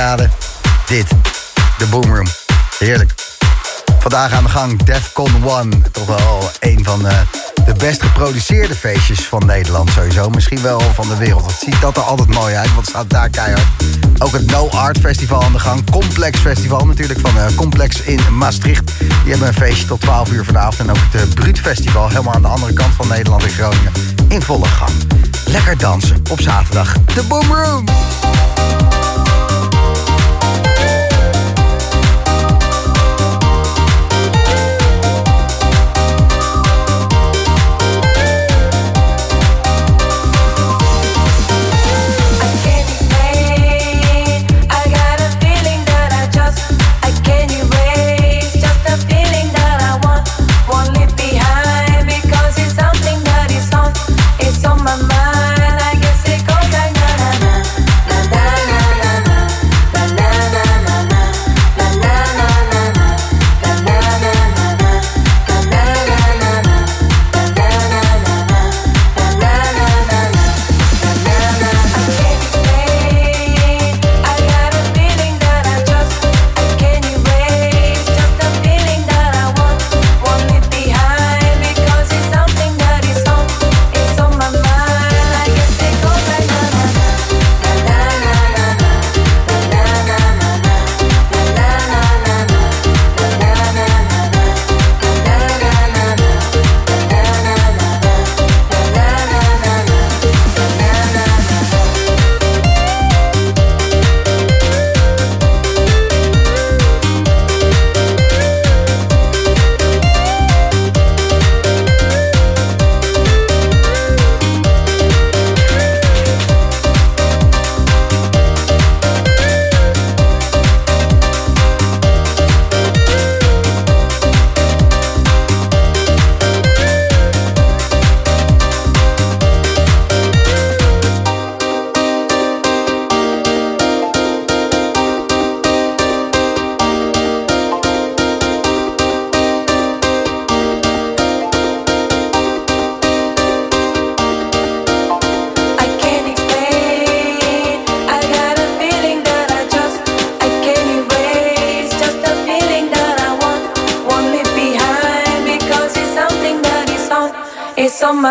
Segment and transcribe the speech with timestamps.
[0.00, 1.08] Dit,
[1.78, 2.26] de Boom Room.
[2.78, 3.14] Heerlijk.
[3.98, 5.80] Vandaag aan de gang Defcon One.
[5.92, 7.22] Toch wel een van de,
[7.64, 10.30] de best geproduceerde feestjes van Nederland sowieso.
[10.30, 11.42] Misschien wel van de wereld.
[11.42, 13.66] Wat ziet dat er altijd mooi uit, want staat daar keihard.
[14.18, 15.90] Ook het No Art Festival aan de gang.
[15.90, 18.92] Complex Festival natuurlijk van uh, Complex in Maastricht.
[18.98, 20.88] Die hebben een feestje tot 12 uur vanavond.
[20.88, 23.92] En ook het uh, Bruut Festival helemaal aan de andere kant van Nederland in Groningen.
[24.28, 24.92] In volle gang.
[25.44, 26.92] Lekker dansen op zaterdag.
[27.14, 27.84] De Boom Room.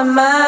[0.03, 0.38] my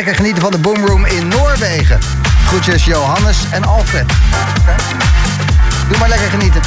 [0.00, 1.98] Lekker genieten van de Boomroom in Noorwegen.
[2.46, 4.12] Groetjes Johannes en Alfred.
[5.88, 6.60] Doe maar lekker genieten.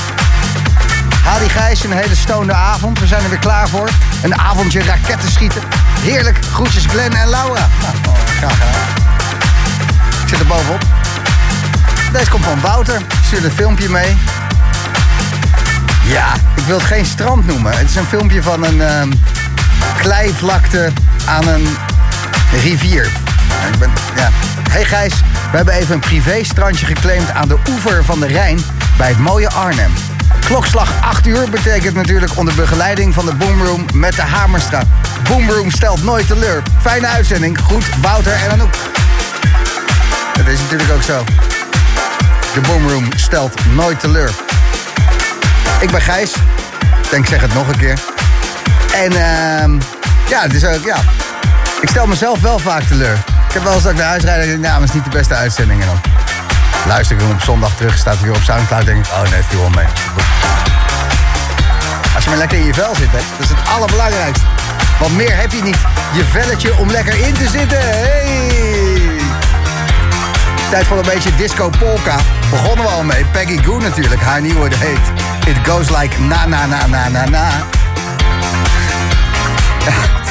[1.24, 3.00] Hadi Gijs, een hele stonende avond.
[3.00, 3.90] We zijn er weer klaar voor.
[4.24, 5.62] Een avondje raketten schieten.
[6.00, 6.40] Heerlijk.
[6.52, 7.68] Groetjes Glenn en Laura.
[7.82, 8.70] Nou, graag gedaan.
[10.24, 10.84] Ik zit er bovenop.
[12.12, 13.02] Deze komt van Wouter.
[13.26, 14.18] Stuur een filmpje mee.
[16.06, 17.78] Ja, ik wil het geen strand noemen.
[17.78, 19.02] Het is een filmpje van een uh,
[19.98, 20.92] kleivlakte
[21.26, 21.68] aan een
[22.62, 23.23] rivier.
[23.72, 23.92] Ik ben.
[24.70, 25.14] Hey Gijs,
[25.52, 28.60] we hebben even een privéstrandje geclaimd aan de oever van de Rijn
[28.98, 29.92] bij het mooie Arnhem.
[30.46, 34.84] Klokslag 8 uur betekent natuurlijk onder begeleiding van de Boomroom met de Hamerstra.
[35.30, 36.62] Boomroom stelt nooit teleur.
[36.82, 37.60] Fijne uitzending.
[37.60, 38.74] Goed, Wouter en Anouk.
[40.34, 41.24] Dat is natuurlijk ook zo.
[42.54, 44.32] De Boomroom stelt nooit teleur.
[45.80, 46.34] Ik ben Gijs.
[47.10, 48.00] Denk, zeg het nog een keer.
[48.96, 49.82] En uh,
[50.30, 50.98] ja, het is ook, ja.
[51.82, 53.18] Ik stel mezelf wel vaak teleur.
[53.54, 55.04] Ik heb wel eens dat ik naar huis rijd en denk, nou, dat is niet
[55.04, 55.82] de beste uitzending.
[55.82, 56.02] En dan
[56.88, 58.86] luister ik hem op zondag terug, staat hij weer op Soundcloud.
[58.86, 59.86] denk ik, oh nee, viel wel mee.
[62.16, 64.46] Als je maar lekker in je vel zit, hè, dat is het allerbelangrijkste.
[65.00, 65.78] Want meer heb je niet.
[66.14, 67.78] Je velletje om lekker in te zitten.
[67.80, 69.02] Hey!
[70.70, 72.16] Tijd voor een beetje disco polka.
[72.50, 73.26] Begonnen we al mee.
[73.26, 74.22] Peggy Goo natuurlijk.
[74.22, 75.12] Haar nieuwe heet
[75.46, 77.50] It Goes Like Na Na Na Na Na Na.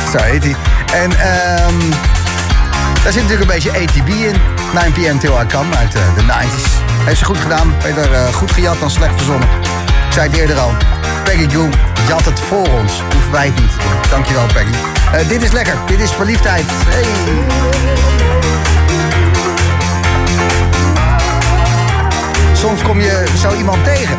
[0.13, 0.57] Zo heet hij.
[0.93, 1.11] En
[1.69, 1.93] um,
[3.03, 4.37] daar zit natuurlijk een beetje ATB in.
[4.73, 5.19] 9 p.m.
[5.19, 6.69] Till I Come uit uh, de 90s.
[7.05, 7.75] Heeft ze goed gedaan.
[7.83, 9.49] Beter uh, goed gejat dan slecht verzonnen.
[10.07, 10.73] Ik zei het eerder al.
[11.25, 11.69] Peggy Goo
[12.09, 12.93] jat het voor ons.
[13.13, 13.73] Hoeven wij het niet.
[14.11, 14.73] Dankjewel Peggy.
[15.15, 15.75] Uh, dit is lekker.
[15.87, 16.65] Dit is verliefdheid.
[16.69, 17.05] Hey.
[22.53, 24.17] Soms kom je zo iemand tegen.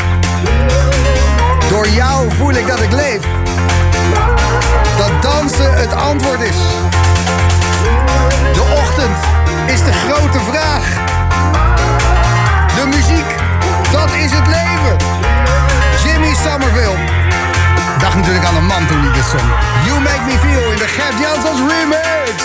[1.70, 3.22] Door jou voel ik dat ik leef.
[4.98, 6.56] Dat dansen het antwoord is.
[8.54, 9.18] De ochtend
[9.66, 10.86] is de grote vraag.
[12.76, 13.30] De muziek,
[13.92, 14.98] dat is het leven.
[16.04, 16.98] Jimmy Somerville.
[18.00, 19.50] Dacht natuurlijk aan een man toen hij dit zong.
[19.86, 22.44] You Make Me Feel in de Gert Jansons remix.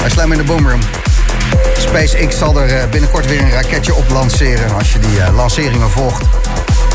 [0.00, 0.80] Wij slaan in de boomroom.
[1.78, 4.74] SpaceX zal er eh, binnenkort weer een raketje op lanceren.
[4.74, 6.22] Als je die uh, lanceringen volgt,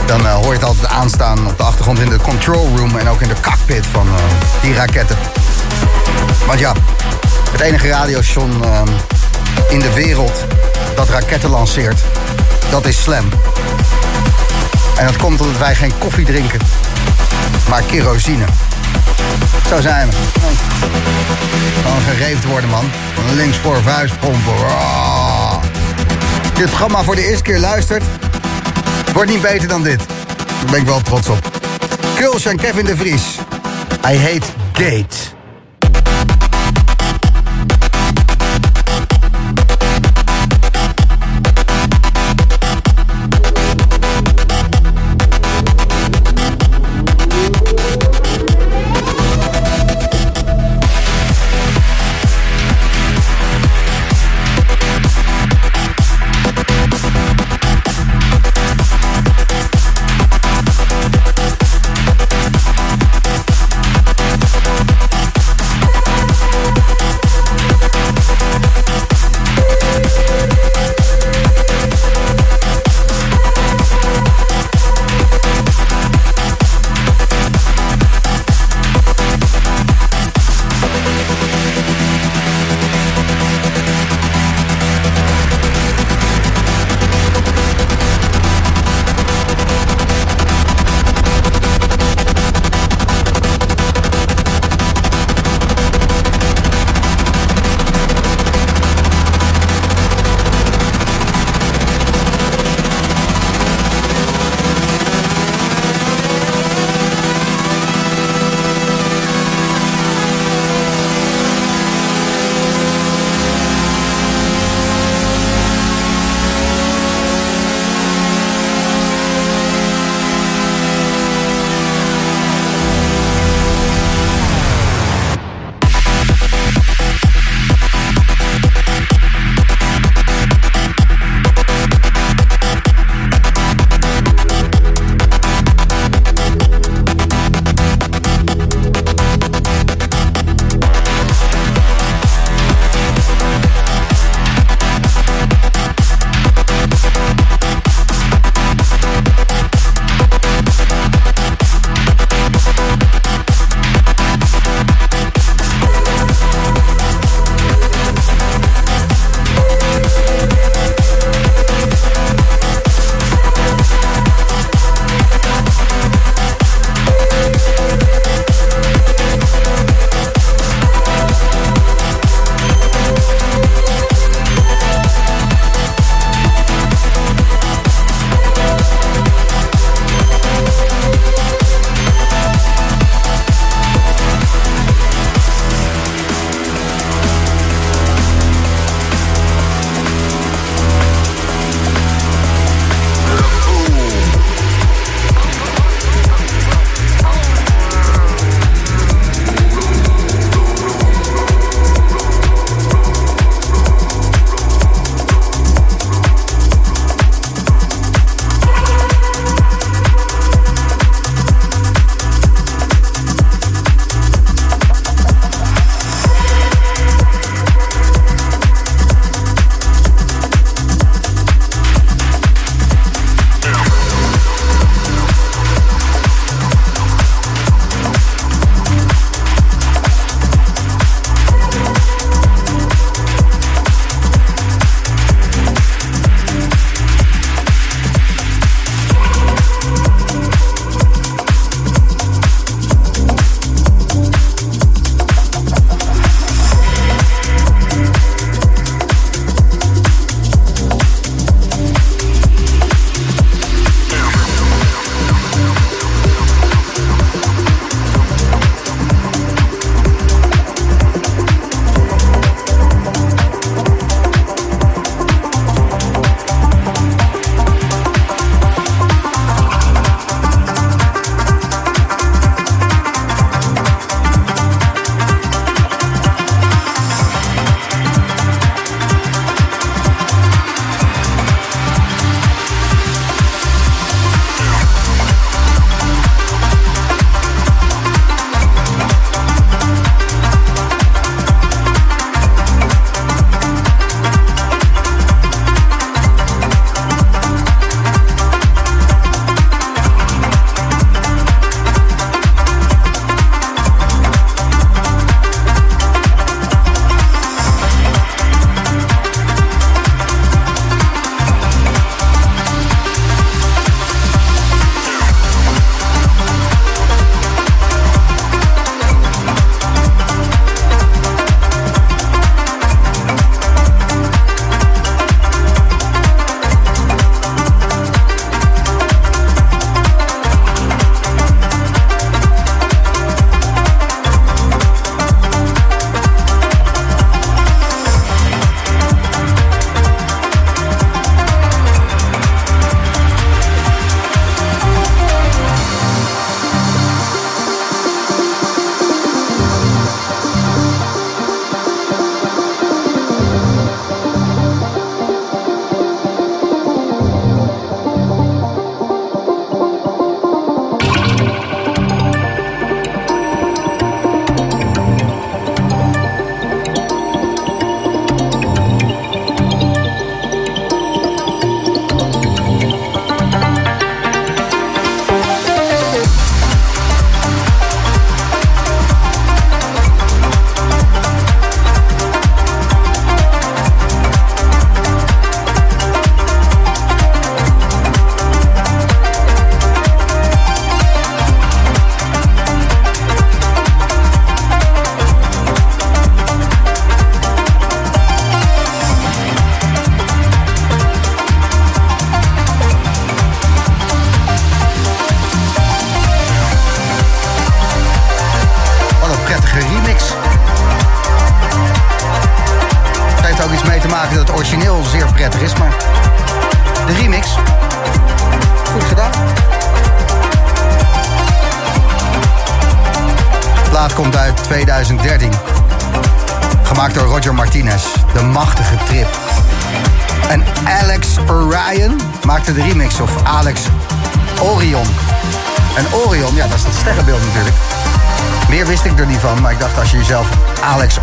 [0.05, 3.07] dan uh, hoor je het altijd aanstaan op de achtergrond in de control room en
[3.07, 4.07] ook in de cockpit van
[4.61, 5.17] die raketten.
[6.45, 6.73] Want ja,
[7.51, 8.87] het enige radiostation ehm,
[9.69, 10.45] in de wereld
[10.95, 11.99] dat raketten lanceert,
[12.69, 13.29] dat is Slam.
[14.97, 16.59] En dat komt omdat wij geen koffie drinken,
[17.69, 18.45] maar kerosine.
[19.69, 20.15] Zo zijn we.
[21.81, 22.89] Gewoon gereefd worden, man.
[23.35, 24.53] Links voor vuist pompen.
[24.53, 25.61] Oh.
[26.53, 28.03] Dit programma voor de eerste keer luistert.
[29.13, 29.97] Wordt niet beter dan dit.
[29.97, 31.51] Daar ben ik wel trots op.
[32.15, 33.23] Kuls en Kevin de Vries.
[34.01, 35.26] Hij heet Gate.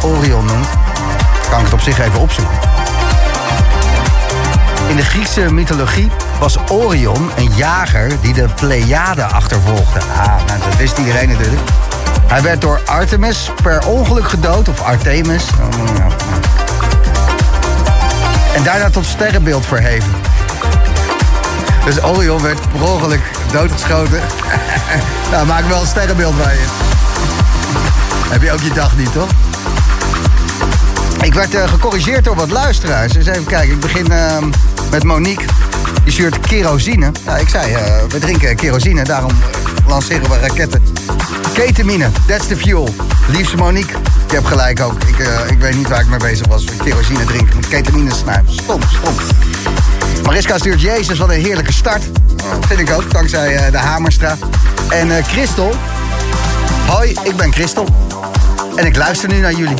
[0.04, 0.66] Orion noemt,
[1.50, 2.58] kan ik het op zich even opzoeken.
[4.88, 10.00] In de Griekse mythologie was Orion een jager die de Pleiade achtervolgde.
[10.00, 11.62] Ah, nou, dat wist iedereen natuurlijk.
[12.26, 15.44] Hij werd door Artemis per ongeluk gedood, of Artemis.
[18.54, 20.12] En daarna tot sterrenbeeld verheven.
[21.84, 24.20] Dus Orion werd per ongeluk doodgeschoten.
[25.30, 26.66] nou, maak wel een sterrenbeeld bij je.
[28.28, 29.28] Heb je ook je dag niet, toch?
[31.24, 33.12] Ik werd uh, gecorrigeerd door wat luisteraars.
[33.12, 34.38] Dus even kijken, ik begin uh,
[34.90, 35.44] met Monique.
[36.04, 37.12] Die stuurt kerosine.
[37.26, 39.30] Nou, ik zei, uh, we drinken kerosine, daarom
[39.86, 40.82] lanceren we raketten.
[41.52, 42.94] Ketamine, that's the fuel.
[43.28, 45.02] Liefste Monique, ik heb gelijk ook.
[45.02, 45.18] Ik,
[45.50, 46.64] ik weet niet waar ik mee bezig was.
[46.84, 48.52] Kerosine drinken met ketamine snuiven.
[48.52, 49.14] Stom, stom.
[50.24, 52.02] Mariska stuurt Jezus, wat een heerlijke start.
[52.60, 54.36] vind ik ook, dankzij de Hamerstra.
[54.88, 55.74] En Christel.
[56.86, 57.88] Hoi, ik ben Christel.
[58.76, 59.76] En ik luister nu naar jullie.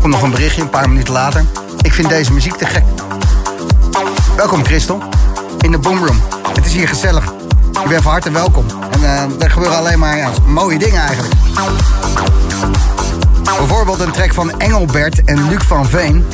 [0.00, 1.44] Komt nog een berichtje, een paar minuten later.
[1.80, 2.84] Ik vind deze muziek te gek.
[4.36, 5.02] Welkom Christel,
[5.60, 6.20] in de Boomroom.
[6.52, 7.24] Het is hier gezellig.
[7.82, 8.66] Je bent van harte welkom.
[8.90, 11.34] En uh, er gebeuren alleen maar ja, mooie dingen eigenlijk.
[13.58, 16.26] Bijvoorbeeld een track van Engelbert en Luc van Veen.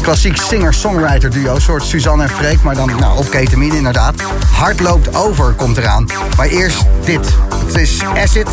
[0.00, 4.14] Klassiek singer-songwriter duo, soort Suzanne en Freek, maar dan nou, op ketamine inderdaad.
[4.52, 6.06] Hart loopt over komt eraan.
[6.36, 7.34] Maar eerst dit.
[7.66, 8.48] Het is Acid.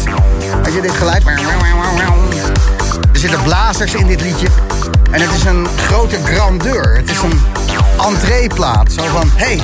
[0.63, 1.23] Heb je dit geluid?
[3.17, 4.47] Er zitten blazers in dit liedje.
[5.11, 6.95] En het is een grote grandeur.
[6.95, 7.41] Het is een
[8.05, 8.91] entreeplaat.
[8.91, 9.61] Zo van, hey,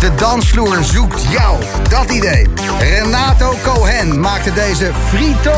[0.00, 1.58] de dansvloer zoekt jou.
[1.88, 2.48] Dat idee.
[2.78, 5.52] Renato Cohen maakte deze frito.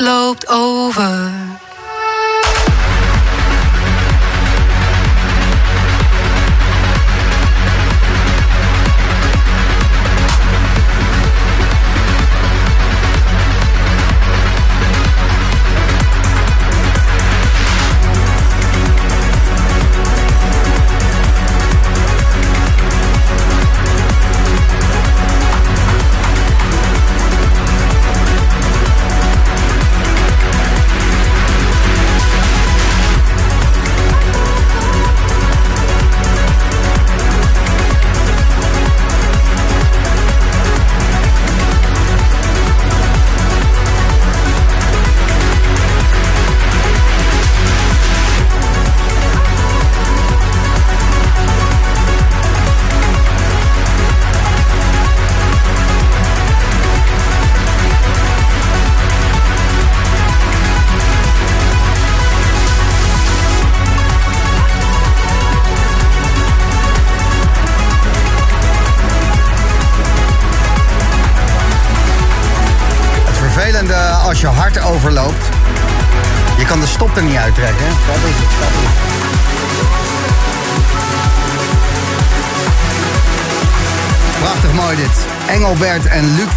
[0.00, 0.44] Loopt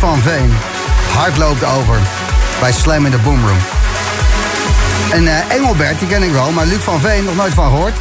[0.10, 0.54] van Veen.
[1.14, 1.98] Hart loopt over.
[2.60, 3.58] Bij Slam in de Boomroom.
[5.12, 7.94] En uh, Engelbert, die ken ik wel, maar Luc van Veen nog nooit van gehoord.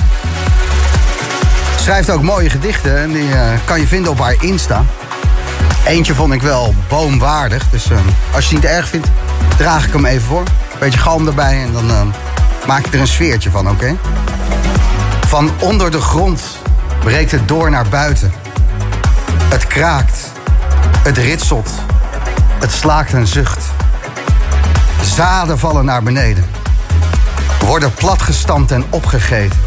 [1.76, 4.84] Schrijft ook mooie gedichten en die uh, kan je vinden op haar Insta.
[5.86, 7.98] Eentje vond ik wel boomwaardig, dus uh,
[8.34, 9.09] als je het niet erg vindt,
[9.57, 10.42] draag ik hem even voor.
[10.78, 12.14] Beetje galm erbij en dan
[12.66, 13.96] maak ik er een sfeertje van, oké?
[15.26, 16.42] Van onder de grond
[17.00, 18.32] breekt het door naar buiten.
[19.48, 20.18] Het kraakt,
[21.03, 21.70] het ritselt,
[22.63, 23.65] het slaakt een zucht.
[25.03, 26.45] Zaden vallen naar beneden,
[27.65, 29.59] worden platgestampt en opgegeten.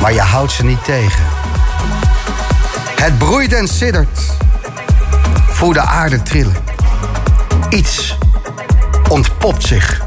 [0.00, 1.22] Maar je houdt ze niet tegen.
[2.96, 4.20] Het broeit en siddert.
[5.48, 6.56] Voel de aarde trillen.
[7.68, 8.18] Iets
[9.08, 10.02] ontpopt zich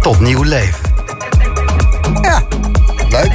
[0.00, 0.94] tot nieuw leven.
[2.22, 2.42] Ja,
[3.08, 3.32] leuk.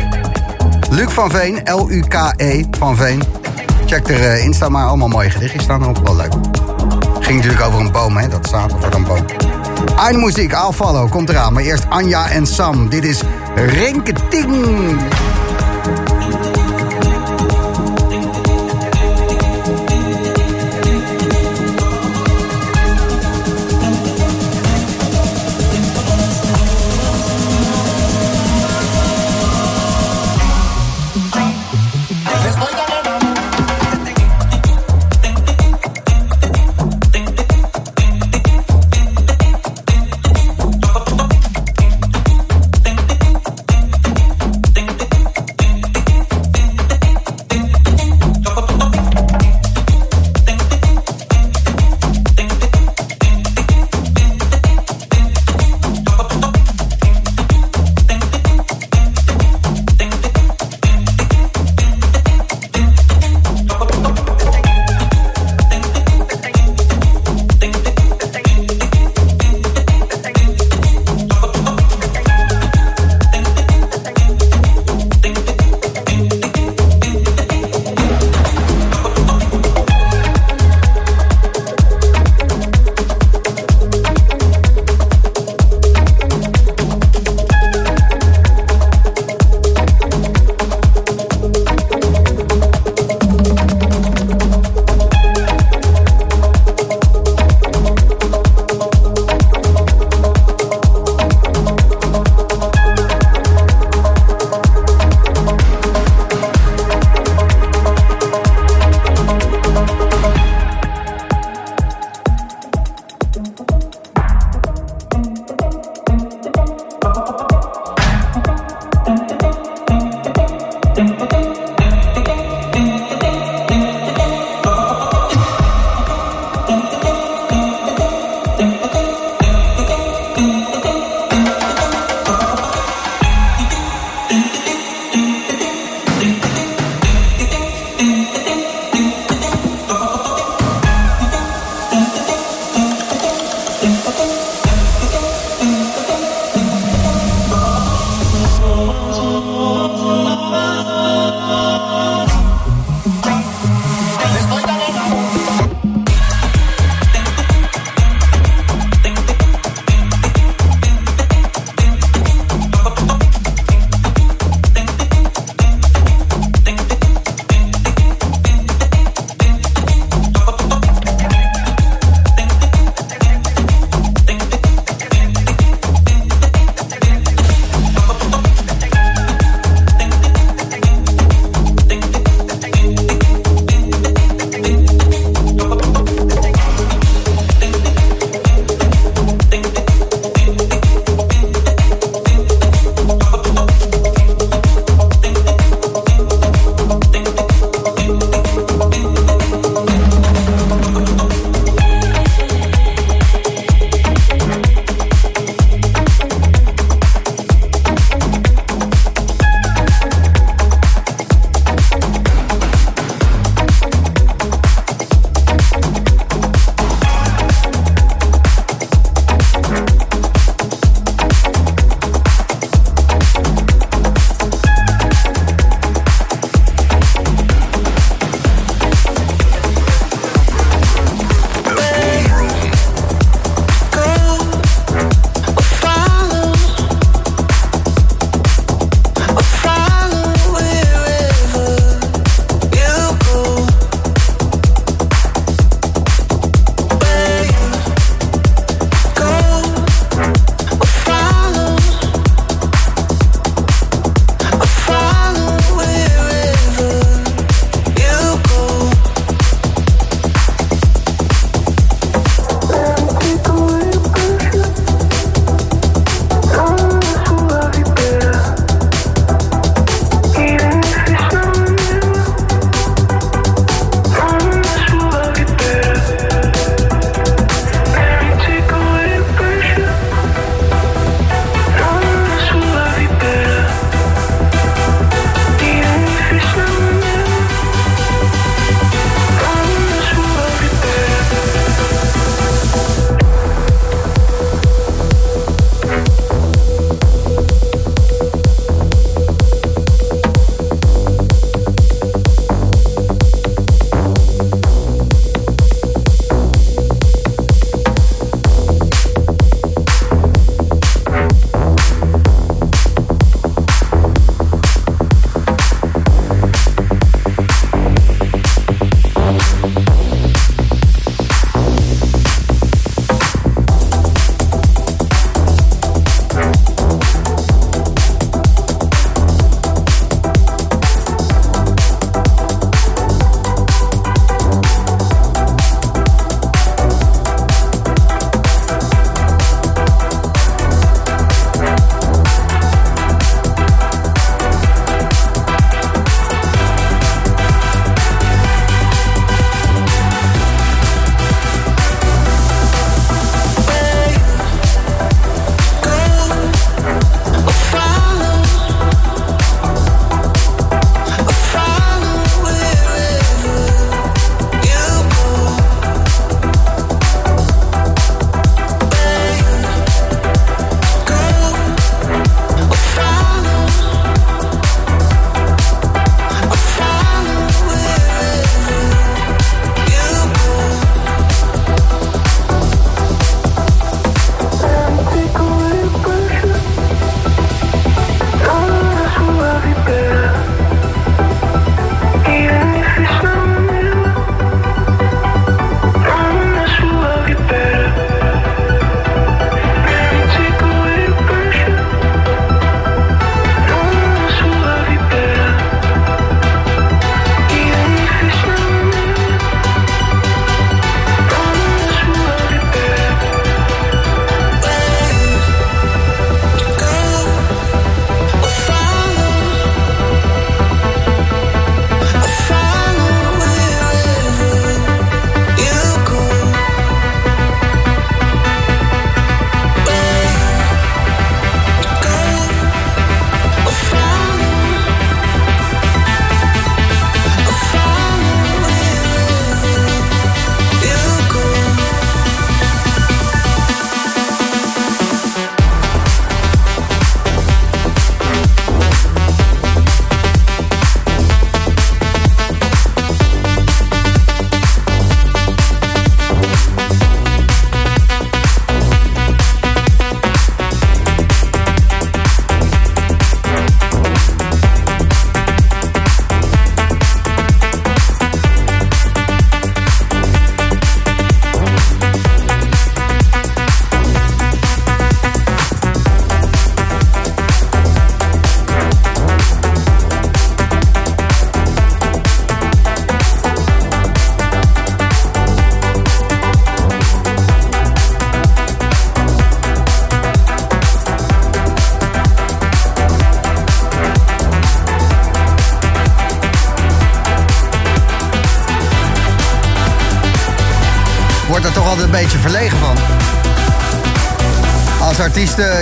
[0.90, 3.24] Luc van Veen, L-U-K-E van Veen.
[3.86, 4.88] Check er uh, Insta maar.
[4.88, 6.00] Allemaal mooie gedichtjes staan erop.
[6.04, 6.57] Wel leuk.
[7.28, 8.28] Ging natuurlijk over een boom, hè.
[8.28, 9.26] Dat staat over een boom.
[9.98, 11.54] Eindmuziek, I'll follow, komt eraan.
[11.54, 12.90] Maar eerst Anja en Sam.
[12.90, 13.22] Dit is
[13.56, 15.00] Rinketing.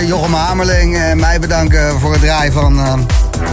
[0.06, 2.94] Jochem Hamerling en mij bedanken voor het draaien van uh,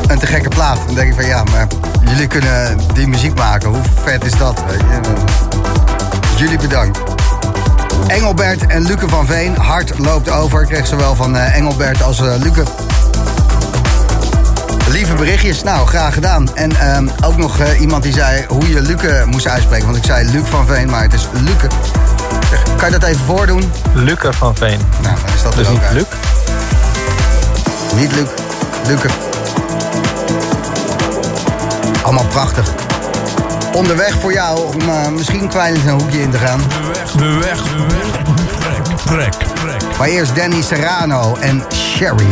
[0.07, 0.79] een te gekke plaat.
[0.87, 1.67] Dan denk ik van ja, maar
[2.05, 3.69] jullie kunnen die muziek maken.
[3.69, 4.63] Hoe vet is dat?
[6.37, 6.99] Jullie bedankt.
[8.07, 9.57] Engelbert en Luke van Veen.
[9.57, 10.63] Hart loopt over.
[10.63, 12.63] Ik kreeg zowel van uh, Engelbert als uh, Luke.
[14.89, 15.63] Lieve berichtjes.
[15.63, 16.57] Nou, graag gedaan.
[16.57, 19.85] En uh, ook nog iemand die zei hoe je Luke moest uitspreken.
[19.85, 21.67] Want ik zei Luc van Veen, maar het is Luke.
[22.77, 23.73] Kan je dat even voordoen?
[23.93, 24.81] Luke van Veen.
[25.03, 25.95] Nou, dan is dat dus er ook niet uit.
[25.95, 26.07] Luc?
[28.01, 28.29] Niet Luc.
[28.87, 29.09] Luke.
[32.03, 32.69] Allemaal prachtig.
[33.73, 36.61] Onderweg voor jou om uh, misschien kwijlend een hoekje in te gaan.
[36.61, 38.23] De weg, de weg, de weg.
[39.05, 39.99] Trek, trek, trek.
[39.99, 42.27] Maar eerst Danny Serrano en Sherry.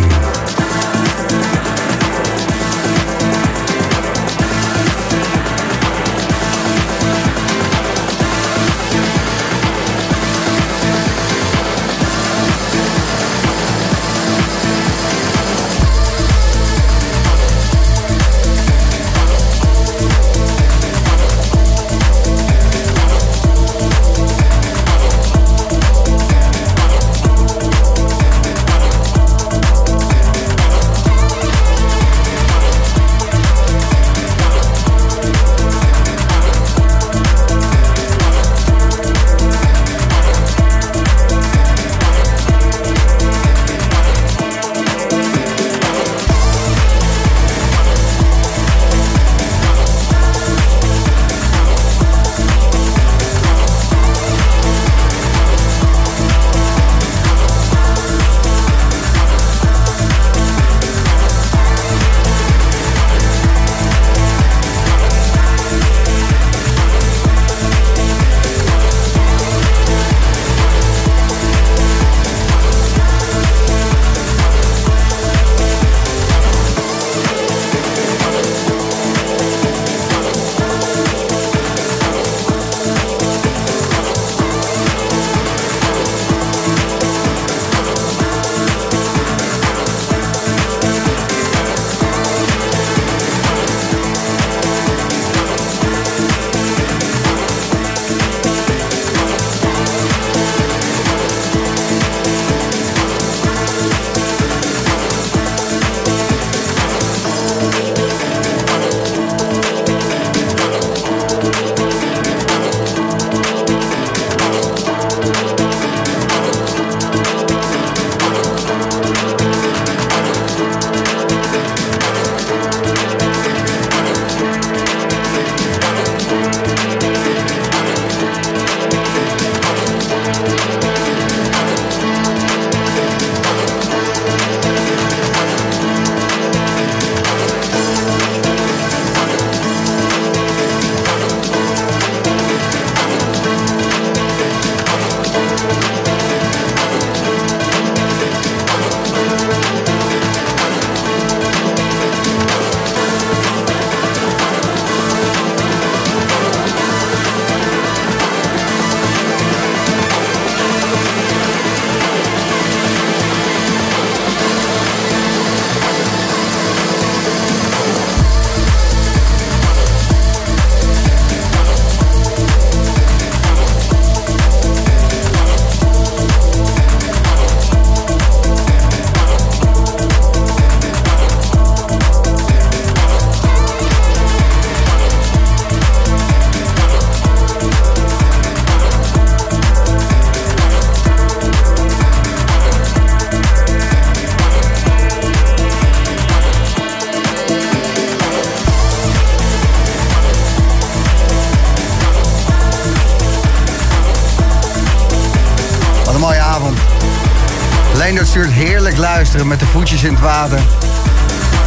[209.39, 210.61] Met de voetjes in het water.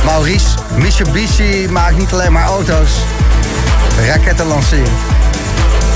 [0.06, 2.92] Maurice, Mitsubishi maakt niet alleen maar auto's.
[4.08, 4.94] Raketten lanceren.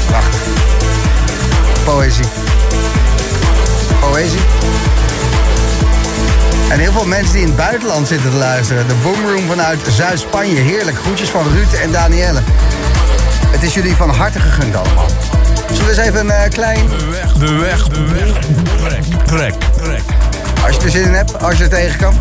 [0.07, 0.39] Prachtig.
[1.85, 2.25] Poëzie.
[3.99, 4.39] Poëzie.
[6.69, 8.87] En heel veel mensen die in het buitenland zitten te luisteren.
[8.87, 10.59] De Boomroom vanuit Zuid-Spanje.
[10.59, 10.97] Heerlijk.
[10.97, 12.41] Groetjes van Ruud en Danielle.
[13.47, 15.07] Het is jullie van harte gegund allemaal.
[15.67, 16.89] Zullen we eens even een uh, klein...
[16.89, 18.33] De weg, de weg, de weg.
[18.83, 20.16] Trek, trek, trek.
[20.79, 22.13] Je er zin in hebt, als je er tegen kan.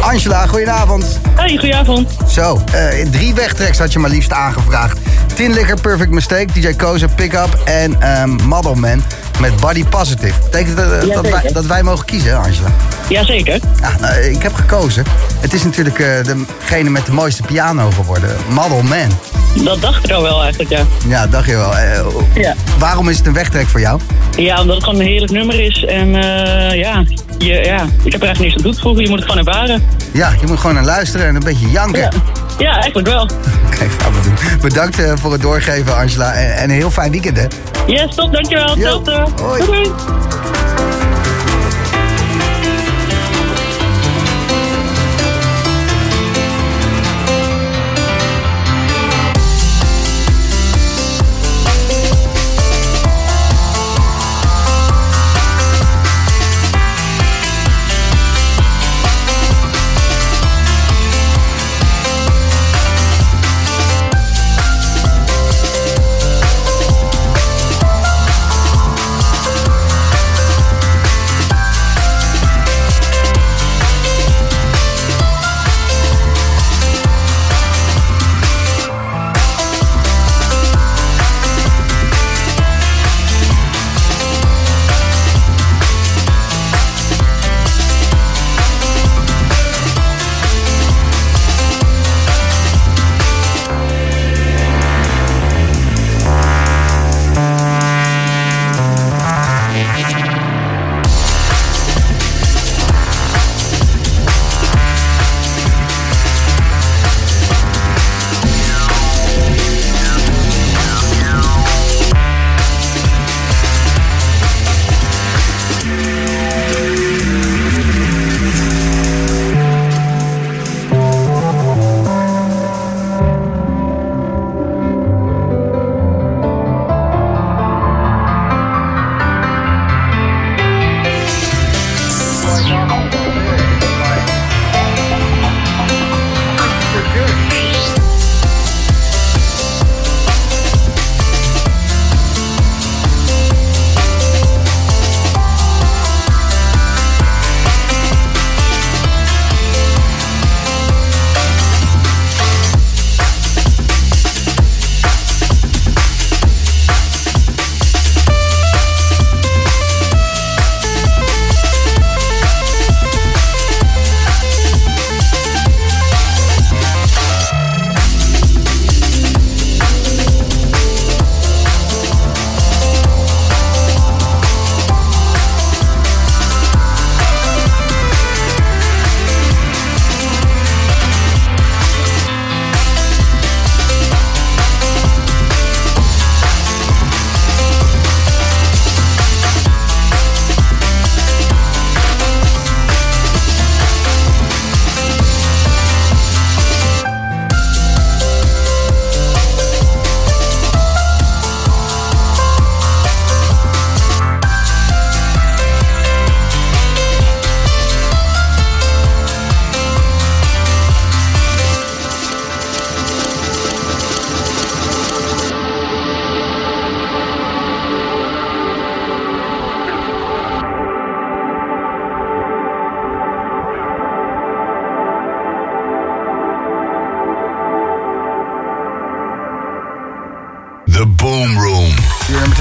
[0.00, 1.18] Angela, goedenavond.
[1.34, 2.10] Hey, goedenavond.
[2.28, 4.98] Zo, uh, drie wegtreks had je maar liefst aangevraagd.
[5.34, 9.02] Tin Liquor, Perfect Mistake, DJ Koza, Pick Up en um, Model Man
[9.40, 10.34] met Body Positive.
[10.42, 11.52] Betekent dat, uh, Ja, dat, wij, zeker.
[11.52, 12.68] dat wij mogen kiezen, Angela?
[13.08, 13.60] Jazeker.
[13.80, 15.04] Ja, nou, ik heb gekozen.
[15.40, 16.06] Het is natuurlijk eh,
[16.60, 18.36] degene met de mooiste piano geworden.
[18.48, 19.08] Model Man.
[19.64, 20.84] Dat dacht ik al wel eigenlijk, ja.
[21.06, 21.76] Ja, dacht je wel.
[21.76, 22.04] Eh,
[22.34, 24.00] Ja, waarom is het een wegtrek voor jou?
[24.36, 25.84] ja omdat het gewoon een heerlijk nummer is.
[25.84, 27.04] En eh, ja,
[27.38, 29.02] je, ja, ik heb er eigenlijk niks aan toe te voegen.
[29.02, 29.82] Je moet het gewoon ervaren.
[30.12, 32.00] Ja, je moet gewoon naar luisteren en een beetje janken.
[32.00, 32.10] Ja,
[32.58, 33.22] ja eigenlijk wel.
[33.66, 34.34] Oké, gaan we doen.
[34.60, 36.32] Bedankt eh, voor het doorgeven, Angela.
[36.32, 37.46] En, en een heel fijn weekend, hè?
[37.86, 38.78] Yes, top, dankjewel.
[38.78, 39.42] Jo, Hetzelfde.
[39.42, 39.64] hoi.
[39.64, 39.90] Doei,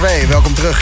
[0.02, 0.82] 2, welkom terug.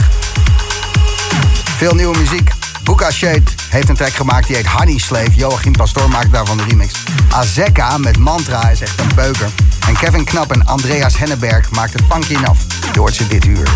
[1.78, 2.52] Veel nieuwe muziek.
[2.84, 5.32] Buka Shade heeft een track gemaakt die heet Honey Slave.
[5.36, 6.94] Joachim Pastoor maakt daarvan de remix.
[7.30, 9.50] Azeka met Mantra is echt een beuker.
[9.88, 12.62] En Kevin Knap en Andreas Henneberg maakt het funky enough.
[12.94, 13.70] Je hoort ze dit uur.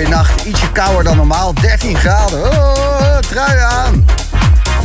[0.00, 0.44] Mooie nacht.
[0.44, 1.54] Ietsje kouder dan normaal.
[1.54, 2.50] 13 graden.
[2.50, 4.06] Oh, trui aan.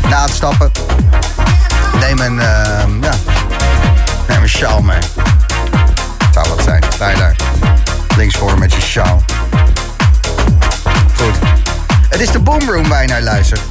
[0.10, 0.72] Na het stappen.
[2.00, 2.44] Neem een, uh,
[3.02, 3.14] ja,
[4.28, 4.98] neem een sjaal mee.
[6.32, 6.84] Zou wat zijn.
[6.94, 7.34] Sta.
[8.18, 9.24] Links voor met je sjaal.
[11.18, 11.36] Goed.
[12.10, 13.62] Het is de Boomroom waar je naar luistert.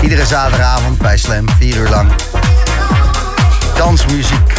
[0.00, 2.12] Iedere zaterdagavond bij Slam, 4 uur lang.
[3.76, 4.52] Dansmuziek.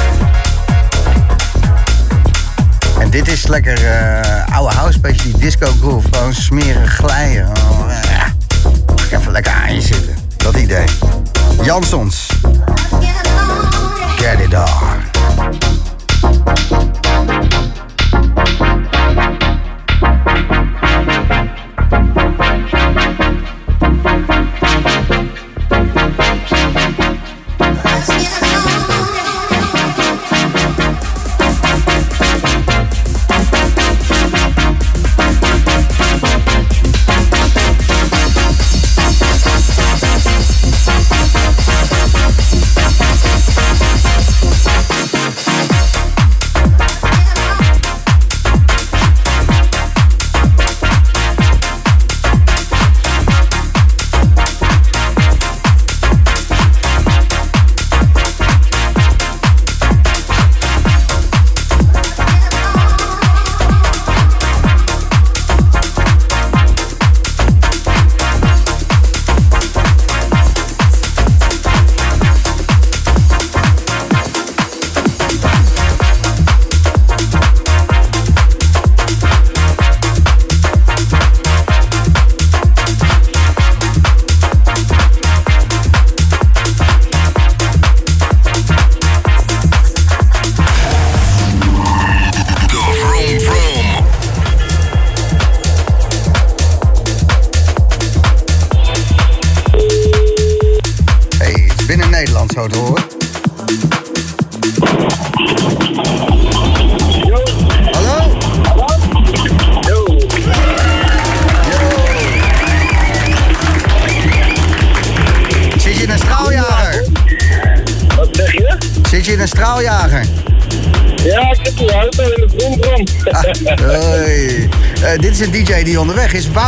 [3.16, 6.08] Dit is lekker uh, oude house, beetje die disco groove.
[6.12, 7.48] Gewoon smeren glijden.
[7.48, 8.34] Oh, ja.
[9.18, 10.16] Even lekker aan je zitten.
[10.38, 10.86] Dat idee.
[11.62, 12.28] Jansons.
[14.16, 15.15] Get it on.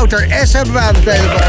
[0.09, 0.53] Wouter S.
[0.53, 1.41] hebben we aan de telefoon.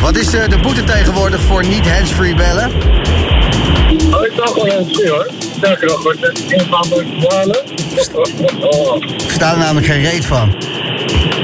[0.00, 2.70] Wat is eh, de boete tegenwoordig voor niet handsfree bellen?
[4.12, 5.30] Oh, ik dacht wel eens zien hoor.
[5.56, 7.04] Sterker nog, wordt het een van de.
[9.24, 10.54] Ik sta er namelijk geen reet van.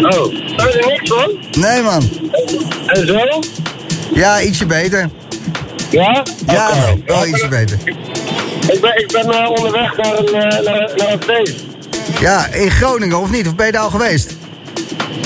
[0.03, 1.38] Oh, daar er niks van?
[1.59, 2.11] Nee man.
[2.86, 3.42] En zo?
[4.14, 5.11] Ja, ietsje beter.
[5.90, 6.22] Ja?
[6.46, 7.03] Ja, Oké.
[7.07, 7.78] wel ietsje beter.
[8.68, 11.70] Ik ben, ik ben eh, onderweg naar een, eh, naar, naar een feest.
[12.21, 13.47] Ja, in Groningen of niet?
[13.47, 14.37] Of ben je daar al geweest?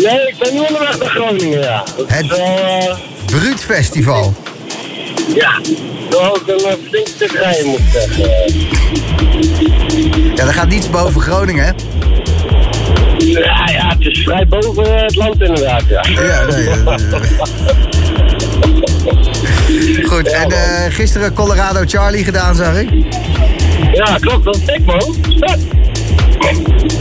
[0.02, 1.84] Nee, ik ben nu onderweg naar Groningen, ja.
[1.96, 4.34] Dat Het- is wel, eh, Bruut Festival.
[5.34, 5.60] ja,
[6.10, 8.22] wel ook een uh, flink stuk rijden moet ik zeggen.
[10.34, 11.70] Ja, daar gaat niets boven Groningen, hè?
[13.18, 16.04] Ja, ja, het is vrij boven het land inderdaad, ja.
[16.08, 16.68] Ja, nee.
[16.68, 16.96] eh,
[20.10, 22.88] Goed, en eh, gisteren Colorado Charlie gedaan, zag ik.
[23.92, 25.14] Ja, klopt, dat is dik man.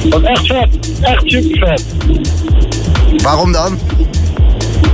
[0.09, 1.01] Dat is echt vet.
[1.01, 1.83] Echt super vet.
[3.21, 3.79] Waarom dan?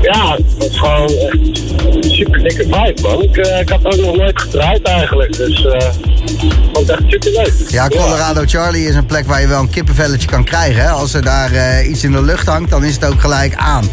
[0.01, 1.37] Ja, dat is gewoon echt
[1.95, 3.21] een super dikke vibe man.
[3.21, 5.89] Ik, eh, ik had ook nog nooit gedraaid eigenlijk, dus eh
[6.73, 7.53] vond het echt super leuk.
[7.69, 10.81] Ja, Colorado Charlie is een plek waar je wel een kippenvelletje kan krijgen.
[10.83, 10.89] Hè?
[10.89, 13.89] Als er daar eh, iets in de lucht hangt, dan is het ook gelijk aan.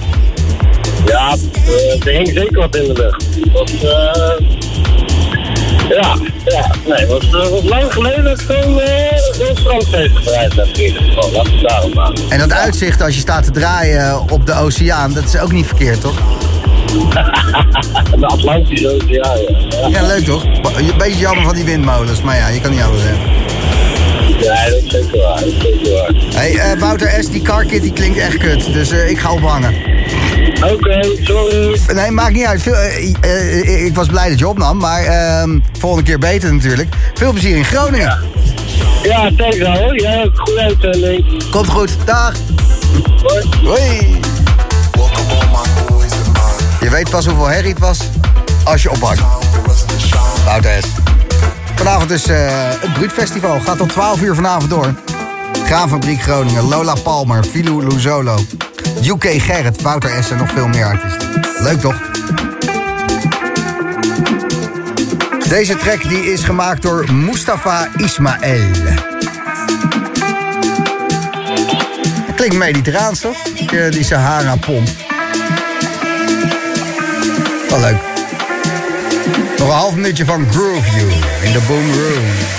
[1.07, 1.37] Ja,
[2.05, 3.25] er hing zeker wat in de lucht.
[3.53, 4.47] Dat, eh
[5.89, 8.75] ja, ja, nee, het was, was lang geleden dat ik zo'n
[11.97, 12.15] aan.
[12.29, 15.67] En dat uitzicht als je staat te draaien op de oceaan, dat is ook niet
[15.67, 16.15] verkeerd, toch?
[18.21, 19.39] De Atlantische Oceaan,
[19.81, 19.89] ja.
[19.89, 20.45] Ja, leuk toch?
[20.45, 23.37] Een beetje jammer van die windmolens, maar ja, je kan niet alles hebben.
[24.41, 25.41] Ja, dat is zeker waar.
[25.41, 26.11] Dat is zeker waar.
[26.35, 29.75] Hey, eh, Wouter S., die carkit die klinkt echt kut, dus eh, ik ga ophangen.
[30.73, 31.79] Oké, sorry.
[31.95, 32.63] Nee, maakt niet uit.
[32.63, 36.89] Veel, eh, ik was blij dat je opnam, maar ehm, volgende keer beter natuurlijk.
[37.15, 38.07] Veel plezier in Groningen.
[38.07, 38.19] Ja,
[39.37, 40.01] thanks hoor.
[40.01, 41.51] Jij ook goed uitzending.
[41.51, 42.35] Komt goed, dag.
[43.23, 43.45] Hoi.
[43.65, 44.21] Hoi.
[46.81, 47.99] Je weet pas hoeveel herrie het was
[48.65, 49.23] als je ophangt.
[50.45, 50.87] Wouter S.
[51.75, 52.39] Vanavond is eh,
[52.81, 53.61] het Bruut Festival.
[53.61, 54.95] Gaat tot 12 uur vanavond door.
[55.65, 58.39] Graanfabriek Groningen, Lola Palmer, Filou Luzolo,
[59.05, 60.31] UK Gerrit, Wouter S.
[60.31, 61.43] en nog veel meer artiesten.
[61.59, 61.97] Leuk toch?
[65.49, 68.71] Deze track die is gemaakt door Mustafa Ismail.
[72.37, 73.43] Klinkt mediterraans toch?
[73.43, 74.89] Die, die Sahara-pomp.
[77.69, 78.01] Wel leuk.
[79.59, 81.11] Nog een half minuutje van Groove You
[81.43, 82.56] in de Boom Room.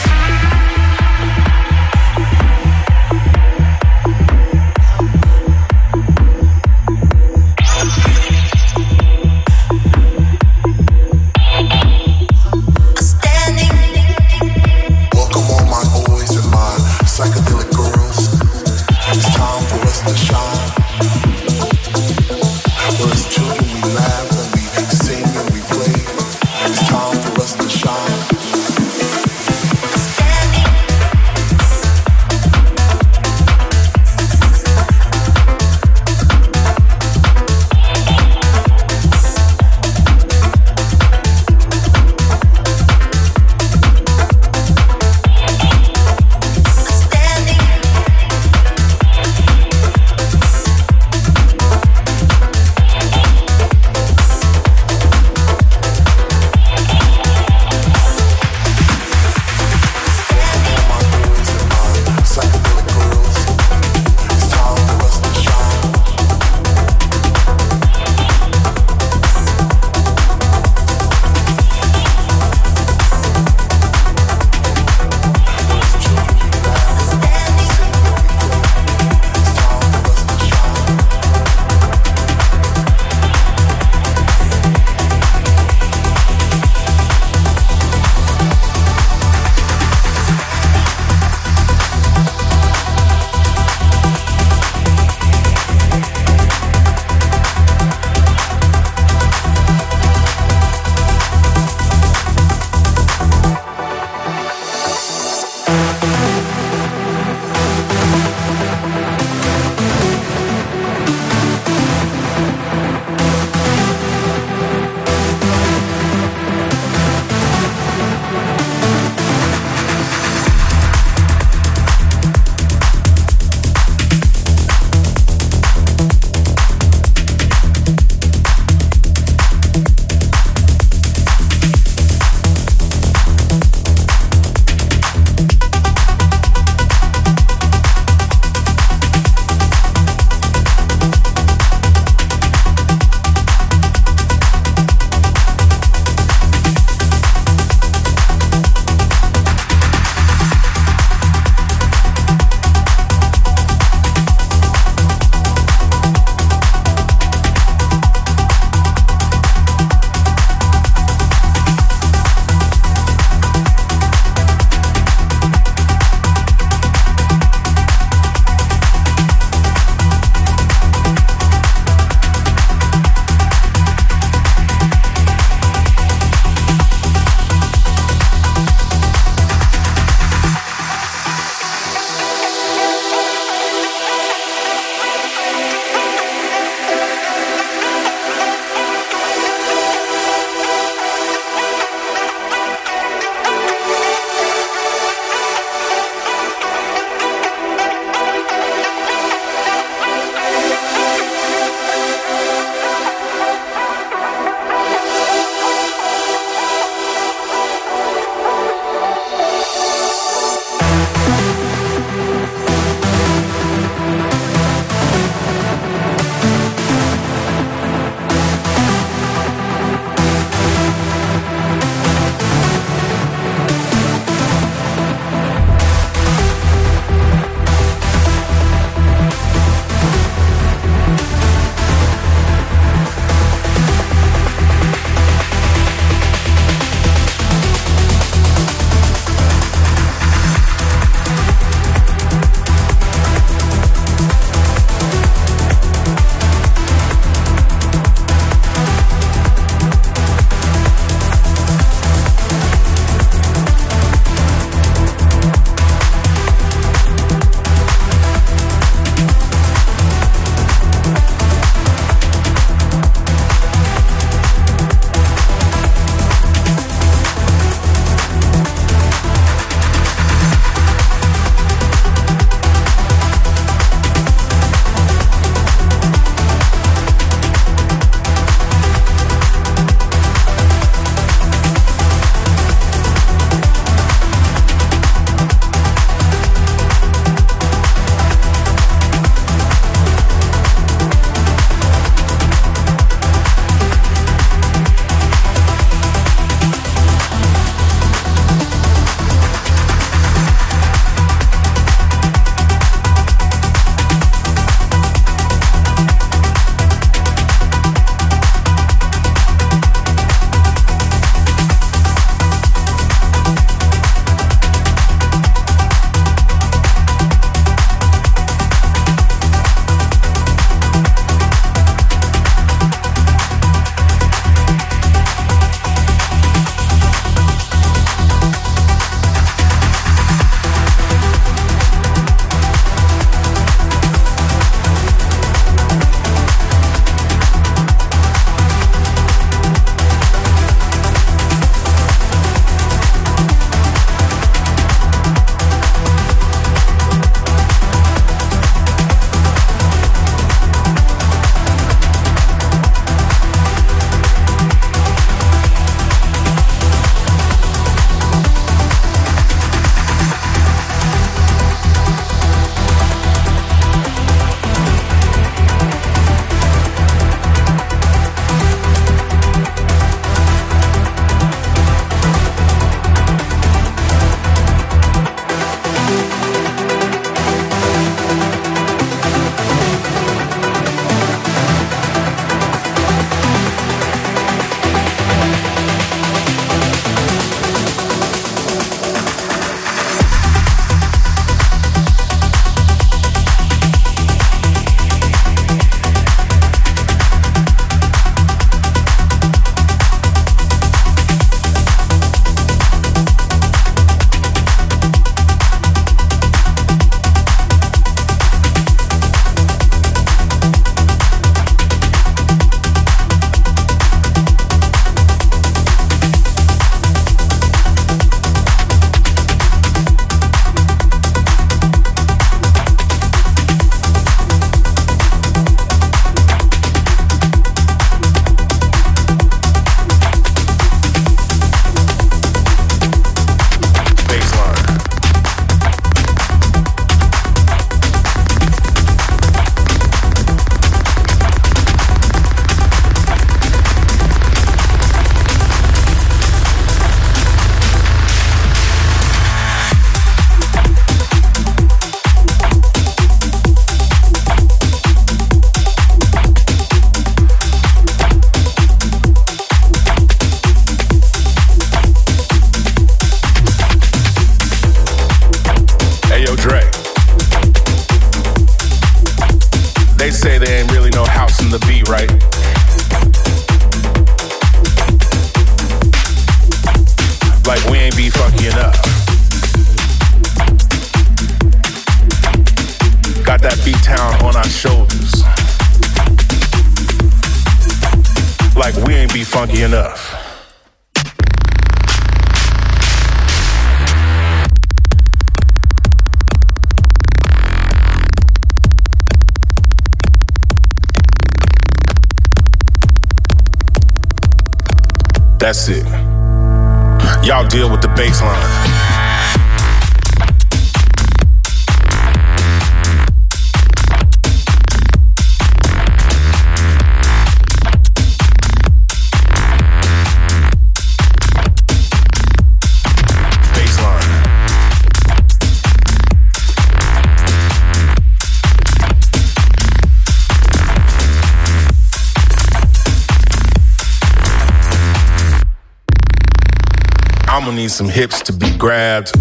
[537.68, 539.34] I'm gonna need some hips to be grabbed.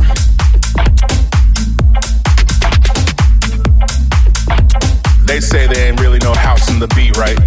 [5.28, 7.38] They say there ain't really no house in the beat, right?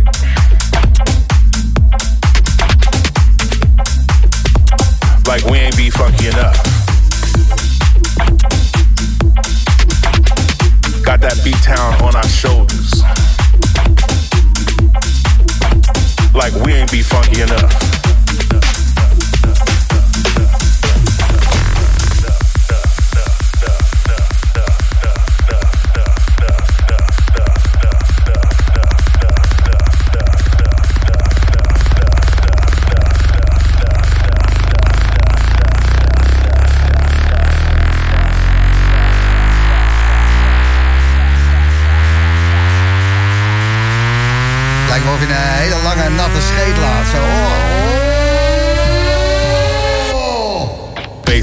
[5.28, 6.56] Like we ain't be funky enough.
[11.04, 13.04] Got that beat town on our shoulders.
[16.34, 17.79] Like we ain't be funky enough.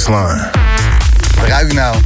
[0.07, 0.51] Baseline.
[1.41, 1.97] Wat ruik ik nou?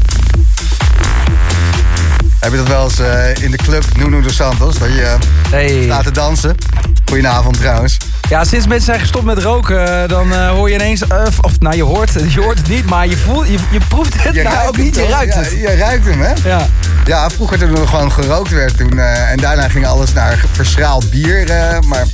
[2.41, 4.79] Heb je dat wel eens eh, in de club Nuno dos Santos?
[4.79, 5.15] Dat je eh,
[5.51, 5.83] Hey.
[5.85, 6.57] staat te dansen.
[7.05, 7.97] Goedenavond trouwens.
[8.29, 11.03] Ja, sinds mensen zijn gestopt met roken, eh, dan eh, hoor je ineens...
[11.41, 14.43] of nou, je hoort, je hoort het niet, maar je, voelt, je, je proeft het
[14.43, 14.95] nou ook niet.
[14.95, 15.51] Je ruikt ja, het.
[15.51, 16.33] Je ruikt hem, hè?
[16.45, 16.67] Ja.
[17.05, 18.77] Ja, vroeger toen er gewoon gerookt werd.
[18.77, 21.47] Toen, eh, en daarna ging alles naar verschraald bier.
[21.87, 22.05] maar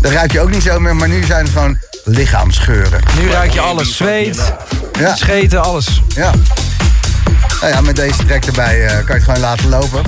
[0.00, 0.96] dat ruik je ook niet zo meer.
[0.96, 3.00] Maar nu zijn het gewoon lichaamsgeuren.
[3.20, 3.96] Nu ruik je alles.
[3.96, 4.52] Zweet,
[5.00, 6.02] Ja, scheten, alles.
[6.14, 6.32] ja.
[7.60, 10.02] Nou ja, met deze track erbij eh, kan je het gewoon laten lopen.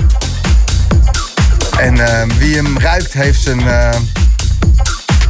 [1.79, 3.89] En eh, wie hem ruikt, heeft zijn eh,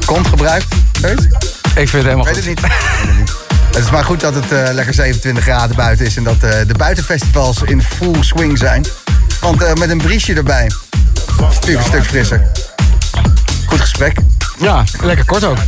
[0.06, 0.65] kont gebruikt.
[1.02, 1.19] Weet?
[1.22, 2.45] Ik vind het helemaal Weet goed.
[2.45, 2.61] het niet.
[2.61, 2.72] Weet
[3.07, 3.31] het niet.
[3.76, 6.49] Het is maar goed dat het eh, lekker 27 graden buiten is en dat eh,
[6.68, 8.85] de buitenfestivals in full swing zijn.
[9.41, 10.73] Want eh, met een briesje erbij is
[11.27, 12.52] het natuurlijk een stuk frisser.
[13.65, 14.18] Goed gesprek.
[14.60, 15.57] Ja, lekker kort ook.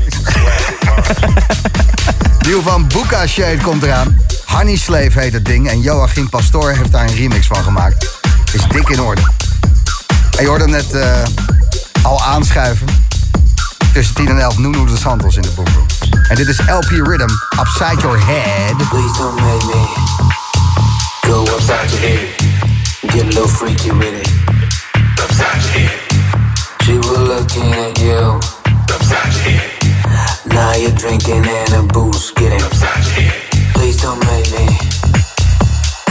[2.46, 4.18] Nieuw van Buka Shade komt eraan.
[4.46, 8.20] Honey Slave heet het ding en Joachim Pastoor heeft daar een remix van gemaakt.
[8.54, 9.22] Is dik in orde.
[10.38, 11.24] En je hoorde hem net eh,
[12.02, 12.88] al aanschuiven.
[13.94, 15.86] Tussen 10 en 11 Nuno de Santos in de boomroom.
[16.30, 18.78] En dit is LP Rhythm, Upside Your Head.
[18.90, 19.88] Please don't make me
[21.22, 22.30] go upside your head.
[23.12, 24.30] Get a little freaky with it.
[25.20, 25.92] Upside your.
[26.84, 28.40] She was looking at you.
[28.94, 29.74] Upside your head.
[30.56, 32.64] Now you're drinking and a booze getting.
[33.76, 34.65] Please don't make me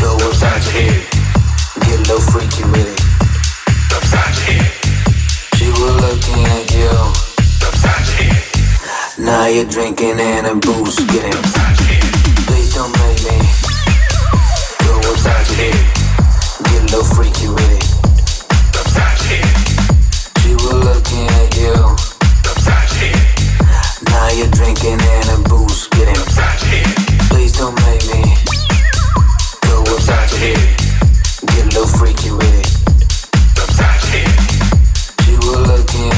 [0.03, 1.01] go upside your head.
[1.81, 3.01] Get a little freaky with it.
[5.57, 6.93] She was looking at you.
[9.25, 11.43] Now you're drinking and a booze getting.
[12.45, 13.39] Please don't make me
[14.85, 15.81] go upside your head.
[16.65, 17.84] Get a little freaky with it.
[24.25, 25.93] Now you're drinking and a.
[27.29, 28.35] Please don't make me.
[31.53, 32.71] Get a little freaky with it.
[35.69, 36.09] Looking.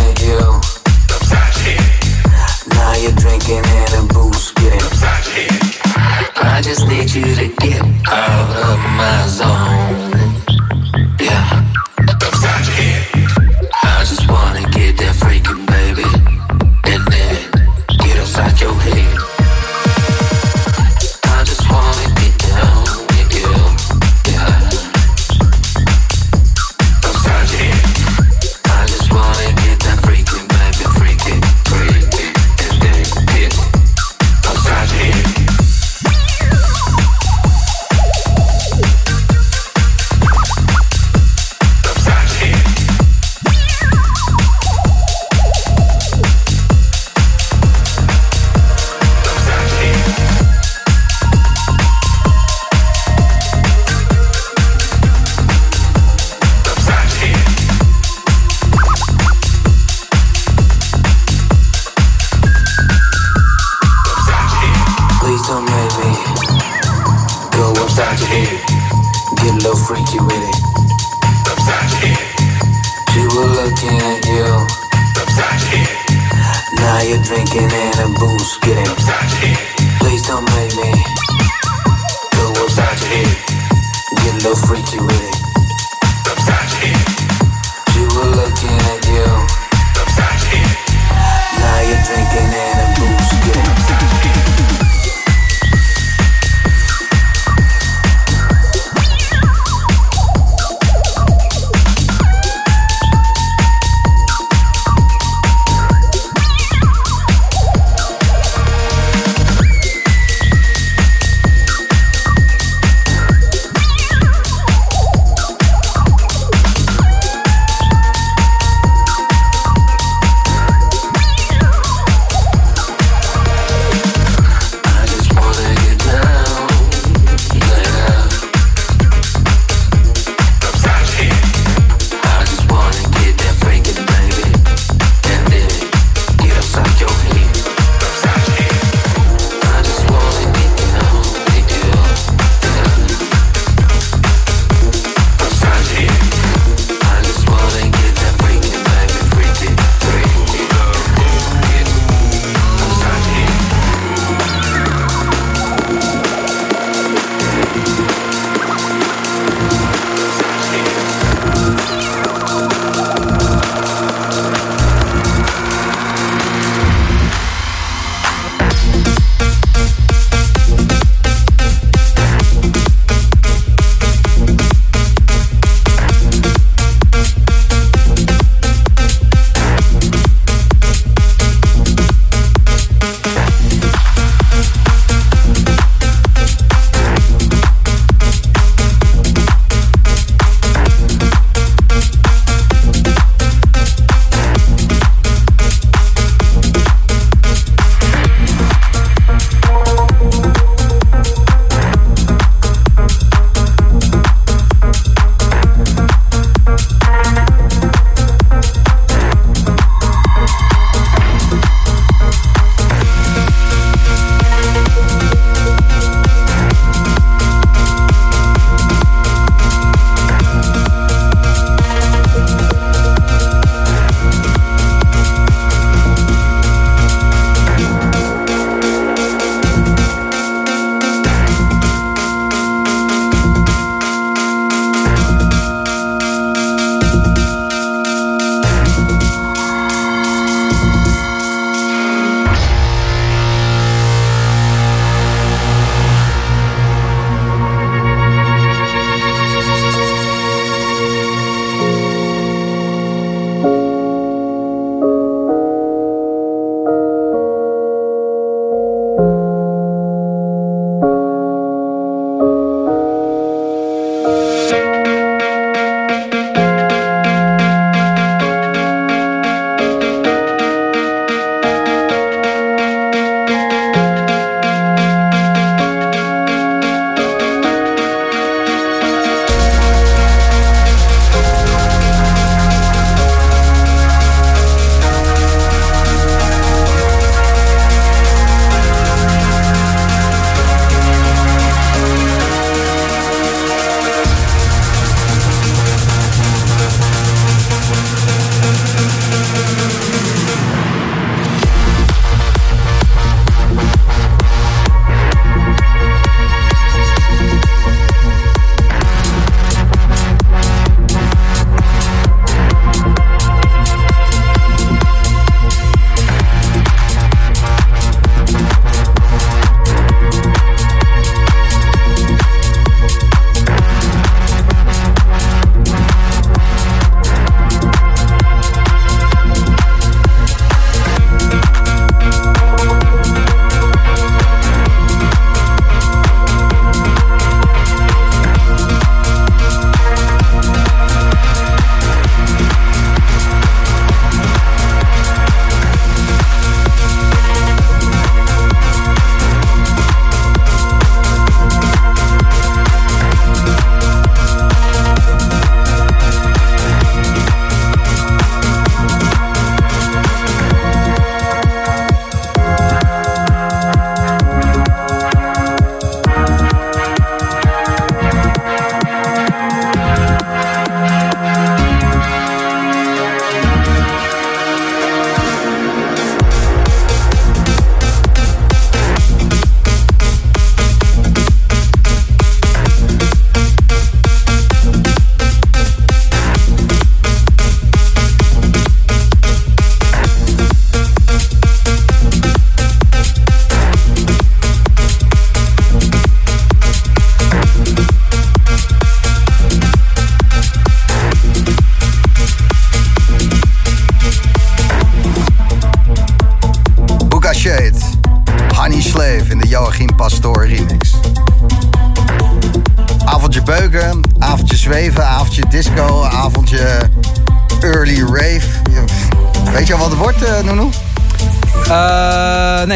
[2.77, 3.96] Now you're drinking and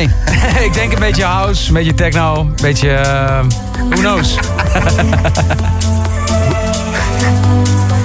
[0.66, 2.90] ik denk een beetje house, een beetje techno, een beetje...
[2.90, 3.40] eh,
[3.89, 4.35] who knows?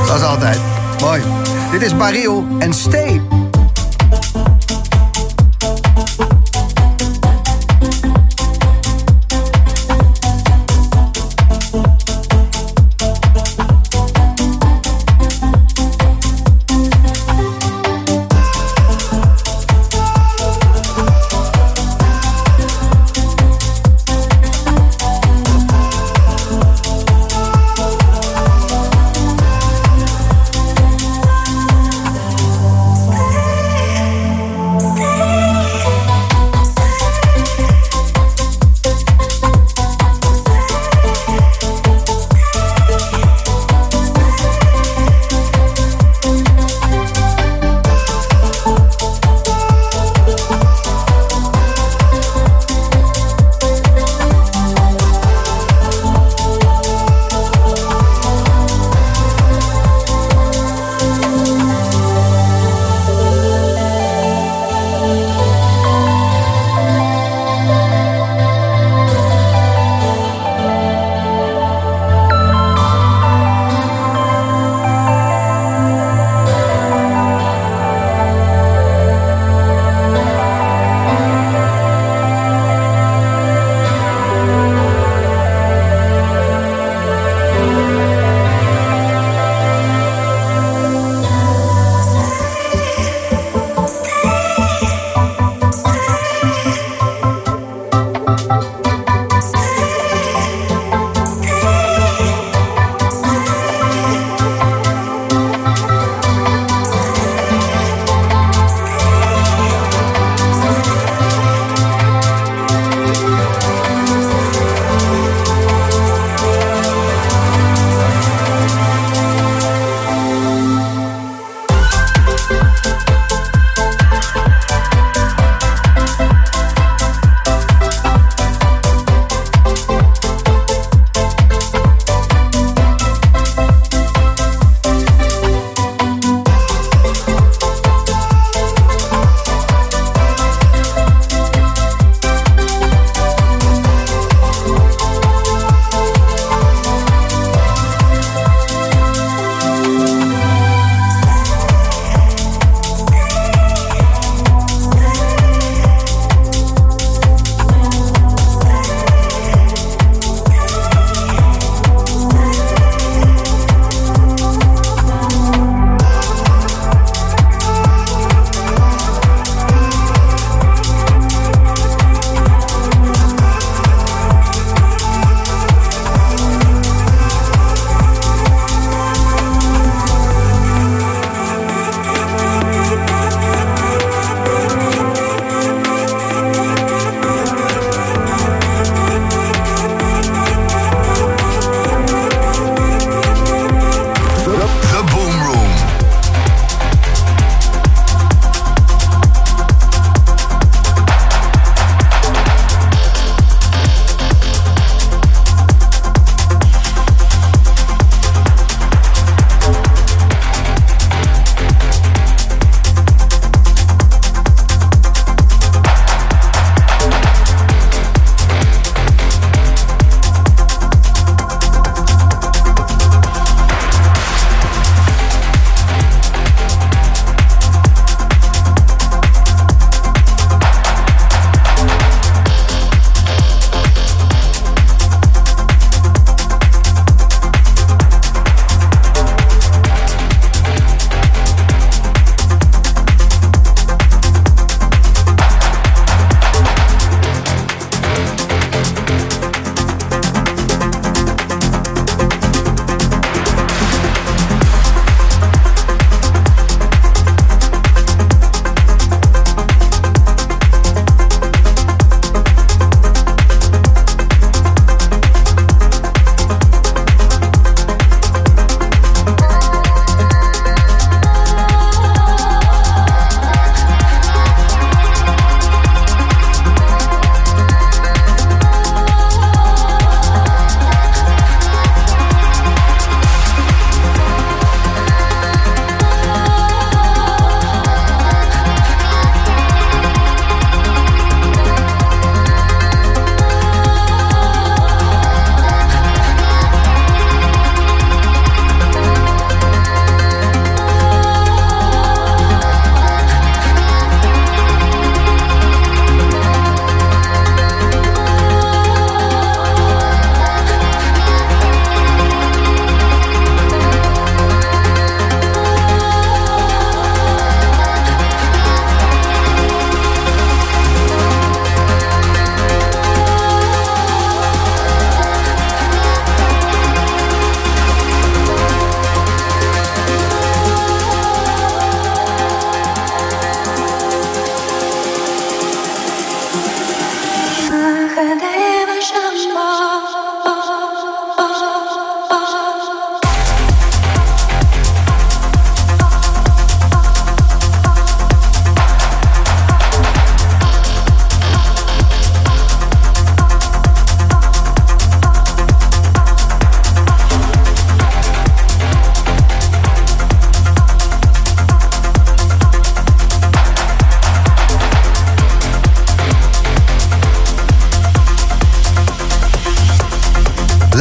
[0.05, 0.59] Zoals altijd.
[1.01, 1.21] Mooi.
[1.71, 3.21] Dit is Baril en Stay.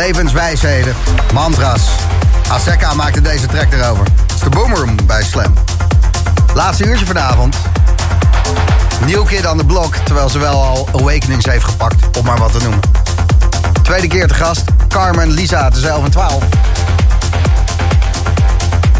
[0.06, 0.94] Levenswijsheden,
[1.32, 1.82] mantra's.
[2.48, 4.04] Aseka maakte deze track erover.
[4.04, 5.54] Het is de Boomroom bij Slam.
[6.54, 7.56] Laatste uurtje vanavond.
[9.06, 12.52] New Kid on the Block, terwijl ze wel al Awakenings heeft gepakt, om maar wat
[12.52, 12.80] te noemen.
[13.82, 16.42] Tweede keer te gast, Carmen Lisa tussen 11 en 12.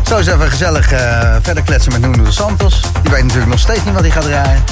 [0.06, 2.80] Zo eens even gezellig eh, verder kletsen met Nuno de Santos.
[3.02, 4.62] Die weet natuurlijk nog steeds niet wat hij gaat draaien.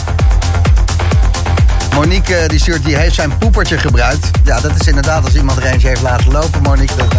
[1.95, 4.31] Monique eh, die stuurt, die heeft zijn poepertje gebruikt.
[4.45, 6.95] Ja, dat is inderdaad als iemand er eentje heeft laten lopen, Monique.
[7.03, 7.19] Eh,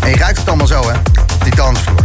[0.00, 0.94] En je ruikt het allemaal zo, hè?
[1.42, 2.04] Die dansvloer.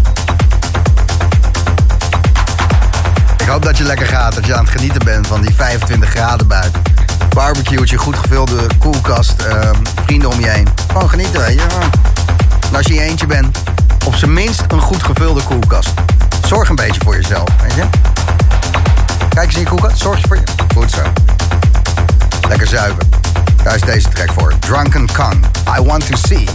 [3.37, 6.09] Ik hoop dat je lekker gaat, dat je aan het genieten bent van die 25
[6.09, 6.81] graden buiten.
[7.29, 9.75] Barbecue'tje, goed gevulde koelkast, ehm,
[10.05, 10.67] vrienden om je heen.
[10.91, 11.65] Gewoon genieten, weet je.
[12.75, 13.57] Als je in je eentje bent,
[14.05, 15.89] op zijn minst een goed gevulde koelkast.
[16.47, 17.83] Zorg een beetje voor jezelf, weet je.
[19.29, 20.43] Kijk eens in je koelkast, zorg je voor je.
[20.75, 21.01] Goed zo.
[22.51, 23.09] Lekker zuipen.
[23.63, 24.53] Daar is deze track voor.
[24.59, 25.45] Drunken Kong.
[25.77, 26.47] I want to see.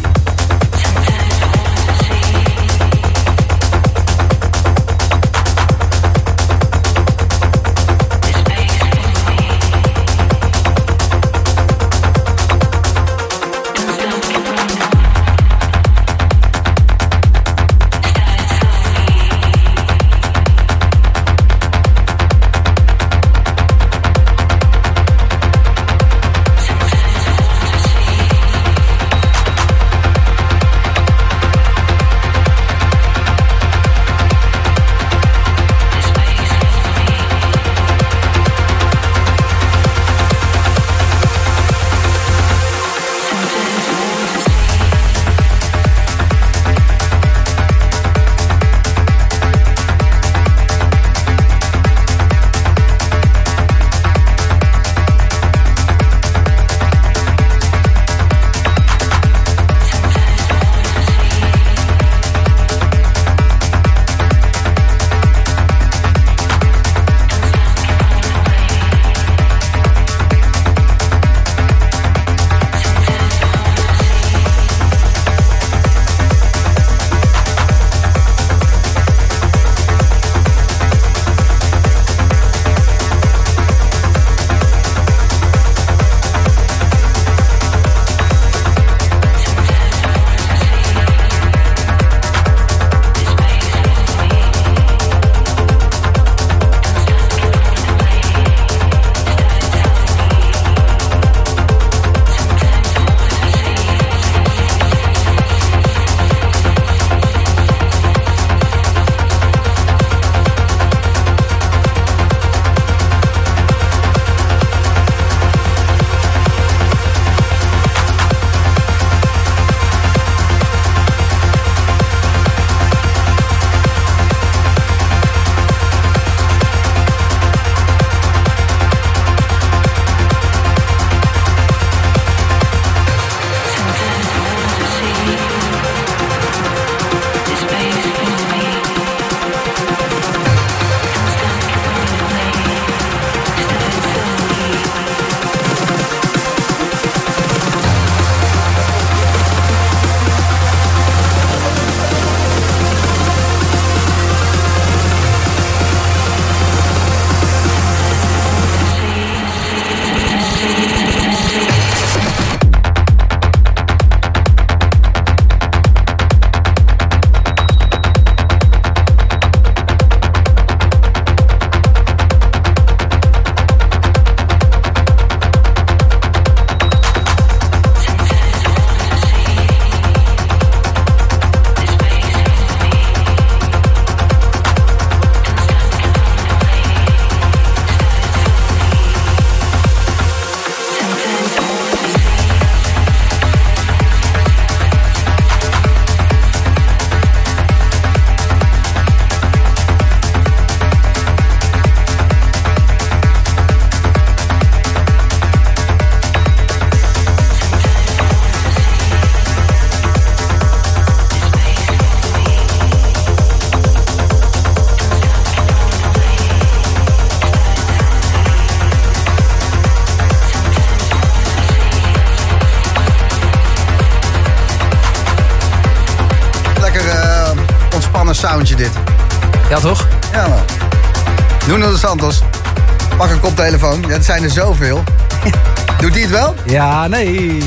[234.27, 235.03] Zijn er zoveel.
[236.01, 236.55] Doet die het wel?
[236.65, 237.59] Ja, nee.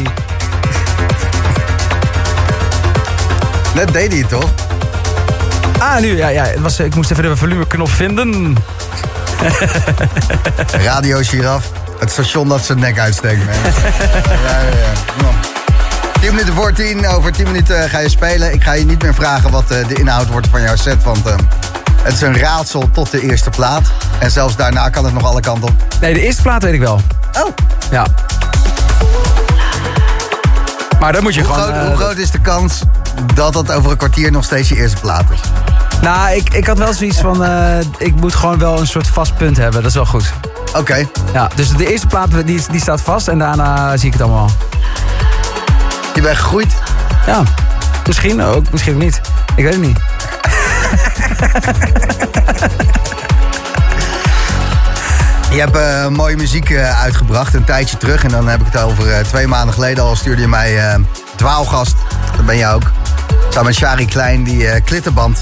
[3.75, 4.49] Net deed hij het toch?
[5.77, 6.43] Ah, nu, ja, ja.
[6.43, 8.55] Het was, ik moest even de volumeknop vinden.
[10.85, 11.71] Radio Giraf.
[11.99, 13.55] Het station dat zijn nek uitsteekt, man.
[14.45, 15.13] ja, ja, ja.
[15.17, 15.35] Kom op.
[16.21, 17.07] 10 minuten voor 10.
[17.07, 18.53] Over 10 minuten ga je spelen.
[18.53, 21.03] Ik ga je niet meer vragen wat eh, de inhoud wordt van jouw set.
[21.03, 21.35] Want eh,
[22.03, 23.87] het is een raadsel tot de eerste plaat.
[24.19, 25.88] En zelfs daarna kan het nog alle kanten op.
[26.01, 27.01] Nee, de eerste plaat weet ik wel.
[27.41, 27.49] Oh.
[27.91, 28.05] Ja.
[30.99, 31.69] Maar dan moet je Hoe gewoon...
[31.69, 32.81] groot, eh, hoe groot is de kans
[33.33, 35.39] dat dat over een kwartier nog steeds je eerste plaat is?
[36.01, 37.43] Nou, ik, ik had wel zoiets van...
[37.43, 39.81] eh, ik moet gewoon wel een soort vast punt hebben.
[39.81, 40.33] Dat is wel goed.
[40.75, 41.05] Oké.
[41.33, 44.49] Ja, dus de eerste plaat die, die staat vast en daarna zie ik het allemaal.
[46.15, 46.73] Je bent gegroeid.
[47.25, 47.43] Ja,
[48.07, 49.21] misschien ook, misschien ook niet.
[49.55, 49.99] Ik weet het niet.
[55.51, 58.23] Je hebt eh, mooie muziek eh, uitgebracht een tijdje terug.
[58.23, 60.97] En dan heb ik het over eh, twee maanden geleden al stuurde je mij
[61.35, 61.95] Dwaalgast.
[62.35, 62.91] Dat ben jij ook.
[63.49, 65.41] Samen met Shari Klein, die klittenband.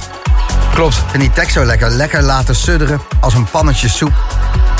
[0.74, 1.04] Klopt.
[1.08, 1.90] Vind die tekst zo lekker.
[1.90, 4.14] Lekker laten sudderen als een pannetje soep.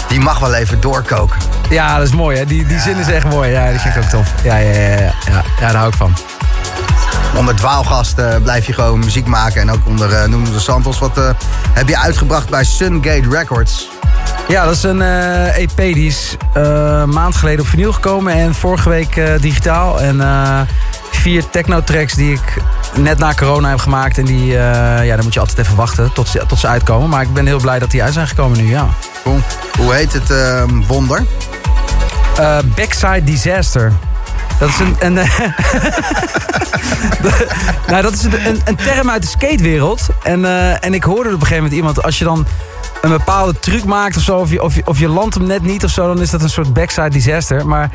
[0.08, 1.38] Die mag wel even doorkoken.
[1.70, 2.46] Ja, dat is mooi hè.
[2.46, 3.52] Die, die zin is echt mooi.
[3.52, 4.32] Ja, die vind ik ook tof.
[4.44, 5.12] Ja, ja, ja, ja, ja.
[5.26, 6.18] ja daar hou ik van.
[7.36, 9.62] Onder Dwaalgast blijf je gewoon muziek maken.
[9.62, 11.00] En ook onder uh, Noem de Santos.
[11.00, 11.36] Wat
[11.74, 13.97] heb je uitgebracht bij Sungate Records?
[14.48, 16.64] Ja, dat is een eh, EP die is eh,
[17.02, 20.02] een maand geleden op vinyl gekomen en vorige week eh, digitaal.
[20.02, 20.68] En
[21.12, 22.58] vier techno-tracks die ik
[22.96, 24.18] net na corona heb gemaakt.
[24.18, 27.10] En die, ja, dan moet je altijd even wachten tot ze, tot ze uitkomen.
[27.10, 28.88] Maar ik ben heel blij dat die uit zijn gekomen nu, ja.
[29.24, 29.40] Cool.
[29.78, 31.24] Hoe heet het eh, wonder?
[32.76, 33.94] Backside Disaster.
[34.60, 34.96] Dat is een.
[35.00, 35.14] een
[37.90, 40.02] nou, dat is een, een, term uit de skatewereld.
[40.24, 40.46] En,
[40.82, 42.04] en ik hoorde op een gegeven moment iemand.
[42.04, 42.48] Als je dan
[43.02, 44.38] een bepaalde truc maakt of zo.
[44.38, 46.08] Of je, of je, of je landt hem net niet of zo.
[46.08, 47.68] Dan is dat een soort backside disaster.
[47.68, 47.90] Maar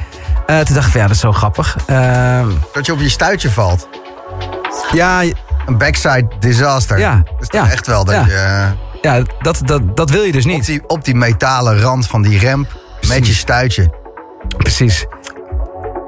[0.47, 1.77] eh, toen dacht ik van ja, dat is zo grappig.
[1.87, 3.89] Ehm, Dat je op je stuitje valt.
[4.93, 5.23] ja,
[5.67, 6.99] Een backside disaster.
[6.99, 8.25] Ja, Dat is ja, echt wel dat ja.
[8.27, 8.71] je eh,
[9.03, 10.67] ja dat, dat, dat wil je dus op niet.
[10.67, 13.91] die, op die metalen rand van die ramp met je stuitje.
[14.57, 15.07] Precies.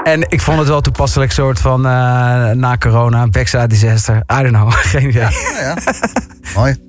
[0.04, 1.90] En ik vond het wel toepasselijk soort van eh,
[2.50, 4.16] na corona, backside disaster.
[4.16, 5.22] I don't know, geen idee.
[5.22, 5.30] Ja,
[5.60, 5.74] ja.
[6.54, 6.83] Mooi.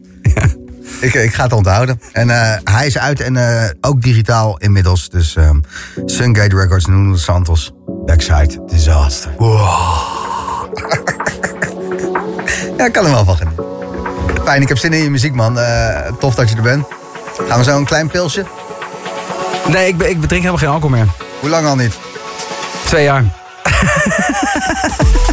[1.00, 2.02] Ik, ik ga het onthouden.
[2.12, 5.10] En eh, hij is uit en eh, ook digitaal inmiddels.
[5.10, 5.60] Dus ehm
[6.06, 7.72] Sungate Records, Nuno Santos,
[8.06, 9.32] Backside Disaster.
[12.78, 13.66] ja, ik kan er wel van genieten.
[14.44, 15.60] Fijn, ik heb zin in je muziek, man.
[15.60, 16.86] Eh, tof dat je er bent.
[17.48, 18.46] Gaan we zo een klein pilsje?
[19.68, 21.08] Nee, ik, ik drink helemaal geen alcohol meer.
[21.40, 21.94] Hoe lang al niet?
[22.86, 23.24] Twee jaar.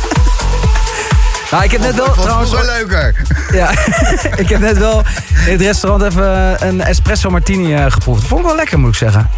[1.53, 2.51] nou, ik heb net wel Vond trouwens...
[2.51, 3.15] vroeger leuker.
[3.53, 3.71] Ja,
[4.43, 5.03] ik heb net wel
[5.47, 8.27] in het restaurant even een espresso martini eh, geproefd.
[8.27, 9.31] Vond ik wel lekker, moet ik zeggen.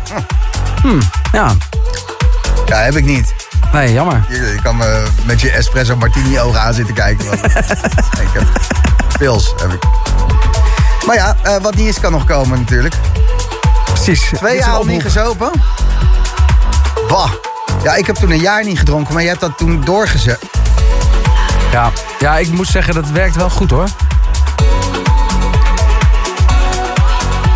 [0.82, 1.00] Hmm,
[1.32, 1.52] ja.
[2.66, 3.34] Ja, heb ik niet.
[3.72, 4.24] Nee, jammer.
[4.28, 7.26] Je, je kan me met je espresso martini ogen aan zitten kijken.
[7.26, 7.44] want-
[8.24, 8.44] ik heb
[9.18, 9.82] pils, heb ik.
[11.06, 12.94] Maar ja, eh, wat niet is kan nog komen natuurlijk.
[13.84, 14.30] Precies.
[14.34, 15.50] Twee jaar al niet gezopen?
[17.08, 17.30] Bah.
[17.82, 20.38] Ja, ik heb toen een jaar niet gedronken, maar je hebt dat toen doorgezet.
[21.74, 21.90] Ja.
[22.18, 23.88] ja, ik moet zeggen, dat werkt wel goed hoor.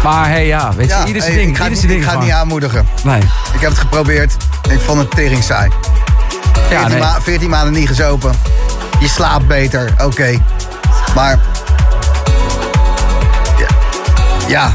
[0.02, 1.56] Maar hey, ja, weet je, Ja, ieder zijn hey, ding.
[1.56, 2.88] ik ga, ieder het, niet- ik ga het niet aanmoedigen.
[3.02, 3.20] Nee.
[3.52, 4.36] Ik heb het geprobeerd.
[4.70, 5.70] Ik vond het tering saai.
[6.68, 6.98] 14, nee.
[6.98, 8.32] ma- 14 maanden niet gezopen.
[9.00, 10.42] Je slaapt beter, oké.
[11.14, 11.38] Maar...
[13.58, 13.66] Ja.
[14.48, 14.72] ja,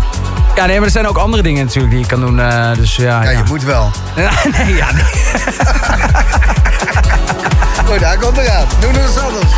[0.55, 2.39] Ja, nee, maar er zijn ook andere dingen natuurlijk die je kan doen.
[2.39, 3.37] eh, dus ja, ja, ja.
[3.37, 3.91] je moet wel.
[4.57, 5.03] nee, ja, nee.
[7.93, 8.67] Goed, daar komt eraan.
[8.79, 9.51] Doe nog eens anders.